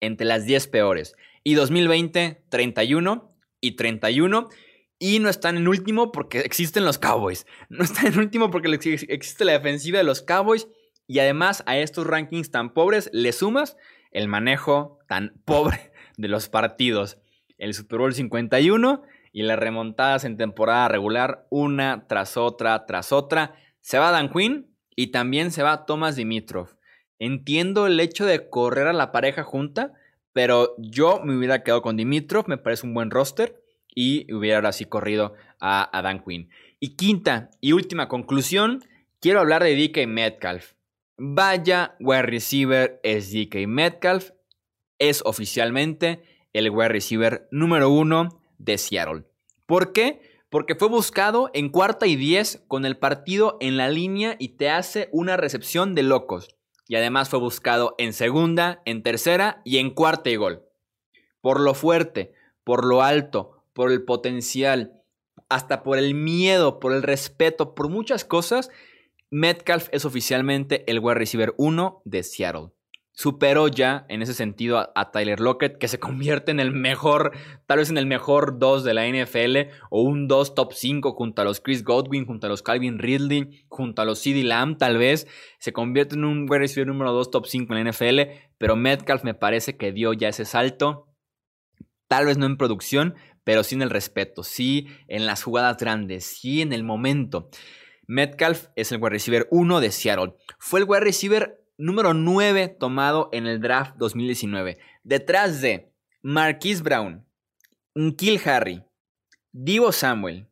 Entre 0.00 0.26
las 0.26 0.46
10 0.46 0.66
peores. 0.68 1.14
Y 1.42 1.54
2020, 1.54 2.42
31 2.48 3.36
y 3.60 3.72
31. 3.72 4.48
Y 4.98 5.18
no 5.18 5.28
están 5.28 5.58
en 5.58 5.68
último 5.68 6.10
porque 6.10 6.38
existen 6.38 6.86
los 6.86 6.98
Cowboys. 6.98 7.46
No 7.68 7.84
están 7.84 8.06
en 8.06 8.18
último 8.18 8.50
porque 8.50 8.72
existe 9.08 9.44
la 9.44 9.52
defensiva 9.52 9.98
de 9.98 10.04
los 10.04 10.22
Cowboys. 10.22 10.68
Y 11.06 11.18
además 11.18 11.62
a 11.66 11.76
estos 11.76 12.06
rankings 12.06 12.50
tan 12.50 12.72
pobres 12.72 13.10
le 13.12 13.30
sumas 13.32 13.76
el 14.10 14.26
manejo 14.26 15.00
tan 15.06 15.34
pobre 15.44 15.92
de 16.16 16.28
los 16.28 16.48
partidos. 16.48 17.18
El 17.58 17.74
Super 17.74 17.98
Bowl 17.98 18.14
51 18.14 19.02
y 19.34 19.42
las 19.42 19.58
remontadas 19.58 20.24
en 20.24 20.36
temporada 20.36 20.86
regular 20.86 21.46
una 21.50 22.06
tras 22.06 22.36
otra 22.36 22.86
tras 22.86 23.10
otra. 23.10 23.56
Se 23.80 23.98
va 23.98 24.12
Dan 24.12 24.30
Quinn 24.30 24.68
y 24.94 25.08
también 25.08 25.50
se 25.50 25.64
va 25.64 25.84
Thomas 25.86 26.14
Dimitrov. 26.14 26.76
Entiendo 27.18 27.88
el 27.88 27.98
hecho 27.98 28.24
de 28.26 28.48
correr 28.48 28.86
a 28.86 28.92
la 28.92 29.10
pareja 29.10 29.42
junta, 29.42 29.92
pero 30.32 30.76
yo 30.78 31.20
me 31.24 31.36
hubiera 31.36 31.64
quedado 31.64 31.82
con 31.82 31.96
Dimitrov, 31.96 32.48
me 32.48 32.58
parece 32.58 32.86
un 32.86 32.94
buen 32.94 33.10
roster 33.10 33.60
y 33.92 34.32
hubiera 34.32 34.58
ahora 34.58 34.70
sí 34.70 34.84
corrido 34.84 35.34
a, 35.60 35.90
Dan 36.00 36.22
Quinn. 36.22 36.48
Y 36.78 36.90
quinta 36.94 37.50
y 37.60 37.72
última 37.72 38.06
conclusión, 38.06 38.84
quiero 39.20 39.40
hablar 39.40 39.64
de 39.64 39.74
DK 39.74 40.06
Metcalf. 40.06 40.74
Vaya 41.16 41.96
wide 41.98 42.22
receiver 42.22 43.00
es 43.02 43.32
DK 43.32 43.66
Metcalf. 43.66 44.30
Es 45.00 45.22
oficialmente 45.24 46.22
el 46.52 46.70
wide 46.70 46.88
receiver 46.90 47.48
número 47.50 47.90
uno 47.90 48.43
de 48.64 48.78
Seattle. 48.78 49.24
¿Por 49.66 49.92
qué? 49.92 50.20
Porque 50.50 50.74
fue 50.74 50.88
buscado 50.88 51.50
en 51.52 51.68
cuarta 51.68 52.06
y 52.06 52.16
diez 52.16 52.62
con 52.68 52.84
el 52.84 52.96
partido 52.96 53.56
en 53.60 53.76
la 53.76 53.88
línea 53.88 54.36
y 54.38 54.50
te 54.50 54.70
hace 54.70 55.08
una 55.12 55.36
recepción 55.36 55.94
de 55.94 56.02
locos. 56.02 56.56
Y 56.86 56.96
además 56.96 57.28
fue 57.28 57.38
buscado 57.38 57.94
en 57.98 58.12
segunda, 58.12 58.82
en 58.84 59.02
tercera 59.02 59.62
y 59.64 59.78
en 59.78 59.90
cuarta 59.90 60.30
y 60.30 60.36
gol. 60.36 60.64
Por 61.40 61.60
lo 61.60 61.74
fuerte, 61.74 62.32
por 62.62 62.84
lo 62.84 63.02
alto, 63.02 63.64
por 63.72 63.90
el 63.90 64.04
potencial, 64.04 65.00
hasta 65.48 65.82
por 65.82 65.98
el 65.98 66.14
miedo, 66.14 66.78
por 66.78 66.92
el 66.92 67.02
respeto, 67.02 67.74
por 67.74 67.88
muchas 67.88 68.24
cosas, 68.24 68.70
Metcalf 69.30 69.88
es 69.92 70.04
oficialmente 70.04 70.88
el 70.90 71.00
wide 71.00 71.14
receiver 71.14 71.54
1 71.56 72.02
de 72.04 72.22
Seattle. 72.22 72.73
Superó 73.16 73.68
ya 73.68 74.06
en 74.08 74.22
ese 74.22 74.34
sentido 74.34 74.90
a, 74.92 75.10
Tyler 75.12 75.38
Lockett, 75.38 75.78
que 75.78 75.86
se 75.86 75.98
convierte 76.00 76.50
en 76.50 76.58
el 76.58 76.72
mejor, 76.72 77.30
tal 77.66 77.78
vez 77.78 77.88
en 77.88 77.96
el 77.96 78.06
mejor 78.06 78.58
2 78.58 78.82
de 78.82 78.92
la 78.92 79.06
NFL, 79.06 79.72
o 79.88 80.02
un 80.02 80.26
2 80.26 80.56
top 80.56 80.72
5 80.72 81.12
junto 81.12 81.40
a 81.40 81.44
los 81.44 81.60
Chris 81.60 81.84
Godwin, 81.84 82.26
junto 82.26 82.48
a 82.48 82.50
los 82.50 82.62
Calvin 82.62 82.98
Ridley, 82.98 83.64
junto 83.68 84.02
a 84.02 84.04
los 84.04 84.18
CD 84.18 84.42
Lamb, 84.42 84.78
tal 84.78 84.98
vez. 84.98 85.28
Se 85.60 85.72
convierte 85.72 86.16
en 86.16 86.24
un 86.24 86.42
wide 86.50 86.58
receiver 86.58 86.88
número 86.88 87.12
2 87.12 87.30
top 87.30 87.46
5 87.46 87.72
en 87.72 87.84
la 87.84 87.90
NFL, 87.92 88.20
pero 88.58 88.74
Metcalf 88.74 89.22
me 89.22 89.34
parece 89.34 89.76
que 89.76 89.92
dio 89.92 90.12
ya 90.12 90.28
ese 90.28 90.44
salto. 90.44 91.06
Tal 92.08 92.26
vez 92.26 92.36
no 92.36 92.46
en 92.46 92.56
producción, 92.56 93.14
pero 93.44 93.62
sí 93.62 93.76
en 93.76 93.82
el 93.82 93.90
respeto, 93.90 94.42
sí 94.42 94.88
en 95.06 95.26
las 95.26 95.44
jugadas 95.44 95.76
grandes, 95.76 96.24
sí 96.24 96.62
en 96.62 96.72
el 96.72 96.82
momento. 96.82 97.48
Metcalf 98.06 98.66
es 98.74 98.90
el 98.92 98.98
wide 98.98 99.10
receiver 99.10 99.48
1 99.50 99.80
de 99.80 99.90
Seattle. 99.92 100.34
Fue 100.58 100.80
el 100.80 100.86
wide 100.88 101.00
receiver 101.00 101.63
número 101.76 102.14
9 102.14 102.68
tomado 102.68 103.28
en 103.32 103.46
el 103.46 103.60
draft 103.60 103.96
2019. 103.96 104.78
Detrás 105.02 105.60
de 105.60 105.92
Marquise 106.22 106.82
Brown, 106.82 107.26
Kill 108.16 108.40
Harry, 108.44 108.82
Divo 109.52 109.92
Samuel, 109.92 110.48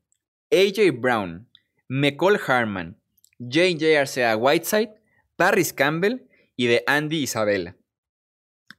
AJ 0.50 1.00
Brown, 1.00 1.48
McCall 1.88 2.40
Harman, 2.46 3.00
JJ 3.38 3.98
Arcea 3.98 4.36
Whiteside, 4.36 4.94
Paris 5.36 5.72
Campbell 5.72 6.28
y 6.56 6.66
de 6.66 6.84
Andy 6.86 7.22
Isabella. 7.22 7.76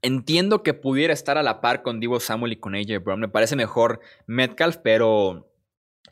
Entiendo 0.02 0.64
que 0.64 0.74
pudiera 0.74 1.14
estar 1.14 1.38
a 1.38 1.44
la 1.44 1.62
par 1.62 1.82
con 1.82 2.00
Divo 2.00 2.20
Samuel 2.20 2.54
y 2.54 2.60
con 2.60 2.76
AJ 2.76 3.04
Brown. 3.04 3.20
Me 3.20 3.30
parece 3.30 3.56
mejor 3.56 4.02
Metcalf, 4.28 4.78
pero 4.78 5.53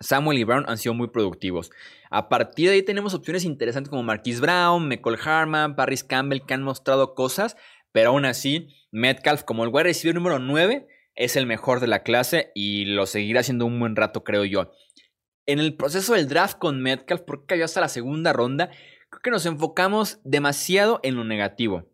Samuel 0.01 0.39
y 0.39 0.43
Brown 0.43 0.65
han 0.67 0.77
sido 0.77 0.93
muy 0.93 1.07
productivos. 1.07 1.71
A 2.09 2.27
partir 2.27 2.67
de 2.67 2.75
ahí 2.75 2.83
tenemos 2.83 3.13
opciones 3.13 3.45
interesantes 3.45 3.89
como 3.89 4.03
Marquise 4.03 4.41
Brown, 4.41 4.87
McCall 4.87 5.19
Harman, 5.23 5.75
Paris 5.75 6.03
Campbell 6.03 6.41
que 6.45 6.53
han 6.53 6.63
mostrado 6.63 7.15
cosas, 7.15 7.55
pero 7.91 8.09
aún 8.09 8.25
así 8.25 8.67
Metcalf 8.91 9.43
como 9.43 9.63
el 9.63 9.69
wide 9.69 9.83
receiver 9.83 10.15
número 10.15 10.39
9 10.39 10.87
es 11.15 11.35
el 11.35 11.45
mejor 11.45 11.79
de 11.79 11.87
la 11.87 12.03
clase 12.03 12.51
y 12.55 12.85
lo 12.85 13.05
seguirá 13.05 13.41
haciendo 13.41 13.65
un 13.65 13.79
buen 13.79 13.95
rato 13.95 14.23
creo 14.23 14.43
yo. 14.45 14.71
En 15.45 15.59
el 15.59 15.75
proceso 15.75 16.13
del 16.13 16.27
draft 16.27 16.57
con 16.57 16.81
Metcalf, 16.81 17.21
porque 17.21 17.45
cayó 17.47 17.65
hasta 17.65 17.81
la 17.81 17.89
segunda 17.89 18.33
ronda, 18.33 18.69
creo 19.09 19.21
que 19.21 19.31
nos 19.31 19.45
enfocamos 19.45 20.19
demasiado 20.23 20.99
en 21.03 21.15
lo 21.15 21.23
negativo. 21.23 21.89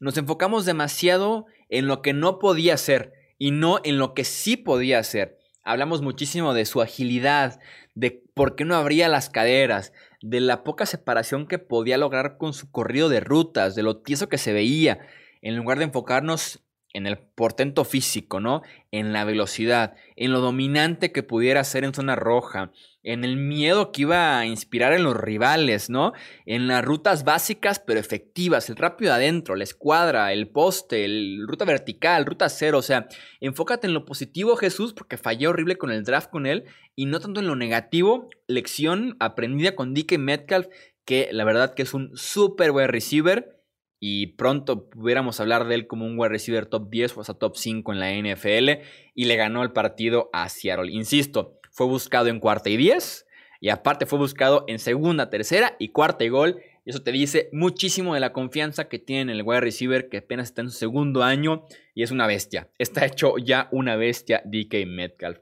Nos 0.00 0.16
enfocamos 0.16 0.64
demasiado 0.64 1.46
en 1.68 1.86
lo 1.86 2.02
que 2.02 2.12
no 2.12 2.38
podía 2.38 2.74
hacer 2.74 3.12
y 3.38 3.50
no 3.50 3.80
en 3.84 3.98
lo 3.98 4.14
que 4.14 4.24
sí 4.24 4.56
podía 4.56 4.98
hacer. 4.98 5.37
Hablamos 5.68 6.00
muchísimo 6.00 6.54
de 6.54 6.64
su 6.64 6.80
agilidad, 6.80 7.60
de 7.94 8.22
por 8.32 8.56
qué 8.56 8.64
no 8.64 8.74
abría 8.74 9.06
las 9.06 9.28
caderas, 9.28 9.92
de 10.22 10.40
la 10.40 10.64
poca 10.64 10.86
separación 10.86 11.46
que 11.46 11.58
podía 11.58 11.98
lograr 11.98 12.38
con 12.38 12.54
su 12.54 12.70
corrido 12.70 13.10
de 13.10 13.20
rutas, 13.20 13.74
de 13.74 13.82
lo 13.82 13.98
tieso 13.98 14.30
que 14.30 14.38
se 14.38 14.54
veía, 14.54 15.06
en 15.42 15.56
lugar 15.56 15.76
de 15.76 15.84
enfocarnos 15.84 16.64
en 16.94 17.06
el 17.06 17.18
portento 17.18 17.84
físico, 17.84 18.40
¿no? 18.40 18.62
En 18.92 19.12
la 19.12 19.26
velocidad, 19.26 19.94
en 20.16 20.32
lo 20.32 20.40
dominante 20.40 21.12
que 21.12 21.22
pudiera 21.22 21.62
ser 21.64 21.84
en 21.84 21.92
zona 21.92 22.16
roja, 22.16 22.72
en 23.08 23.24
el 23.24 23.36
miedo 23.36 23.90
que 23.90 24.02
iba 24.02 24.38
a 24.38 24.46
inspirar 24.46 24.92
en 24.92 25.02
los 25.02 25.16
rivales, 25.16 25.88
¿no? 25.88 26.12
En 26.44 26.68
las 26.68 26.84
rutas 26.84 27.24
básicas 27.24 27.80
pero 27.80 27.98
efectivas, 27.98 28.68
el 28.68 28.76
rápido 28.76 29.14
adentro, 29.14 29.56
la 29.56 29.64
escuadra, 29.64 30.32
el 30.32 30.48
poste, 30.48 31.06
el 31.06 31.46
ruta 31.48 31.64
vertical, 31.64 32.26
ruta 32.26 32.50
cero, 32.50 32.78
o 32.78 32.82
sea, 32.82 33.08
enfócate 33.40 33.86
en 33.86 33.94
lo 33.94 34.04
positivo 34.04 34.56
Jesús 34.56 34.92
porque 34.92 35.16
fallé 35.16 35.48
horrible 35.48 35.76
con 35.76 35.90
el 35.90 36.04
draft 36.04 36.30
con 36.30 36.44
él 36.44 36.64
y 36.94 37.06
no 37.06 37.18
tanto 37.18 37.40
en 37.40 37.46
lo 37.46 37.56
negativo, 37.56 38.28
lección 38.46 39.16
aprendida 39.20 39.74
con 39.74 39.94
DK 39.94 40.18
Metcalf 40.18 40.66
que 41.06 41.30
la 41.32 41.44
verdad 41.44 41.72
que 41.72 41.82
es 41.82 41.94
un 41.94 42.14
súper 42.14 42.72
buen 42.72 42.88
receiver 42.88 43.58
y 44.00 44.34
pronto 44.36 44.90
pudiéramos 44.90 45.40
hablar 45.40 45.66
de 45.66 45.74
él 45.74 45.86
como 45.86 46.04
un 46.04 46.18
wide 46.18 46.28
receiver 46.28 46.66
top 46.66 46.90
10 46.90 47.16
o 47.16 47.20
hasta 47.22 47.34
top 47.34 47.56
5 47.56 47.92
en 47.92 47.98
la 47.98 48.12
NFL 48.12 48.82
y 49.14 49.24
le 49.24 49.36
ganó 49.36 49.62
el 49.62 49.72
partido 49.72 50.30
a 50.32 50.48
Seattle. 50.48 50.92
Insisto, 50.92 51.57
fue 51.78 51.86
buscado 51.86 52.26
en 52.26 52.40
cuarta 52.40 52.70
y 52.70 52.76
10 52.76 53.24
y 53.60 53.68
aparte 53.68 54.04
fue 54.04 54.18
buscado 54.18 54.64
en 54.66 54.80
segunda, 54.80 55.30
tercera 55.30 55.76
y 55.78 55.90
cuarta 55.90 56.24
y 56.24 56.28
gol. 56.28 56.60
Eso 56.84 57.04
te 57.04 57.12
dice 57.12 57.50
muchísimo 57.52 58.14
de 58.14 58.20
la 58.20 58.32
confianza 58.32 58.88
que 58.88 58.98
tiene 58.98 59.30
el 59.30 59.44
wide 59.44 59.60
receiver 59.60 60.08
que 60.08 60.16
apenas 60.16 60.48
está 60.48 60.62
en 60.62 60.70
su 60.70 60.76
segundo 60.76 61.22
año 61.22 61.68
y 61.94 62.02
es 62.02 62.10
una 62.10 62.26
bestia. 62.26 62.68
Está 62.78 63.06
hecho 63.06 63.38
ya 63.38 63.68
una 63.70 63.94
bestia 63.94 64.42
DK 64.44 64.88
Metcalf. 64.88 65.38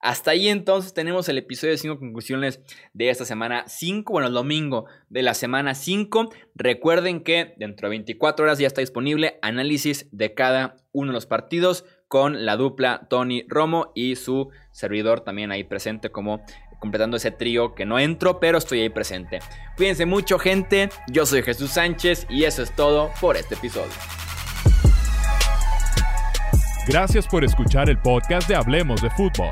Hasta 0.00 0.32
ahí 0.32 0.48
entonces 0.48 0.94
tenemos 0.94 1.28
el 1.28 1.38
episodio 1.38 1.72
de 1.72 1.78
5 1.78 2.00
conclusiones 2.00 2.60
de 2.92 3.10
esta 3.10 3.24
semana 3.24 3.64
5, 3.68 4.12
bueno, 4.12 4.26
el 4.26 4.34
domingo 4.34 4.86
de 5.08 5.22
la 5.22 5.34
semana 5.34 5.76
5. 5.76 6.30
Recuerden 6.56 7.22
que 7.22 7.54
dentro 7.56 7.86
de 7.86 7.90
24 7.90 8.44
horas 8.44 8.58
ya 8.58 8.66
está 8.66 8.80
disponible 8.80 9.38
análisis 9.42 10.08
de 10.10 10.34
cada 10.34 10.76
uno 10.90 11.12
de 11.12 11.14
los 11.14 11.26
partidos 11.26 11.84
con 12.08 12.46
la 12.46 12.56
dupla 12.56 13.06
Tony 13.08 13.44
Romo 13.46 13.92
y 13.94 14.16
su 14.16 14.50
servidor 14.72 15.20
también 15.20 15.52
ahí 15.52 15.64
presente 15.64 16.10
como 16.10 16.42
completando 16.80 17.16
ese 17.16 17.30
trío 17.30 17.74
que 17.74 17.86
no 17.86 17.98
entro, 17.98 18.40
pero 18.40 18.58
estoy 18.58 18.80
ahí 18.80 18.88
presente. 18.88 19.40
Cuídense 19.76 20.06
mucho 20.06 20.38
gente, 20.38 20.90
yo 21.08 21.26
soy 21.26 21.42
Jesús 21.42 21.70
Sánchez 21.70 22.26
y 22.30 22.44
eso 22.44 22.62
es 22.62 22.74
todo 22.74 23.10
por 23.20 23.36
este 23.36 23.54
episodio. 23.54 23.92
Gracias 26.86 27.26
por 27.26 27.44
escuchar 27.44 27.90
el 27.90 27.98
podcast 27.98 28.48
de 28.48 28.56
Hablemos 28.56 29.02
de 29.02 29.10
Fútbol. 29.10 29.50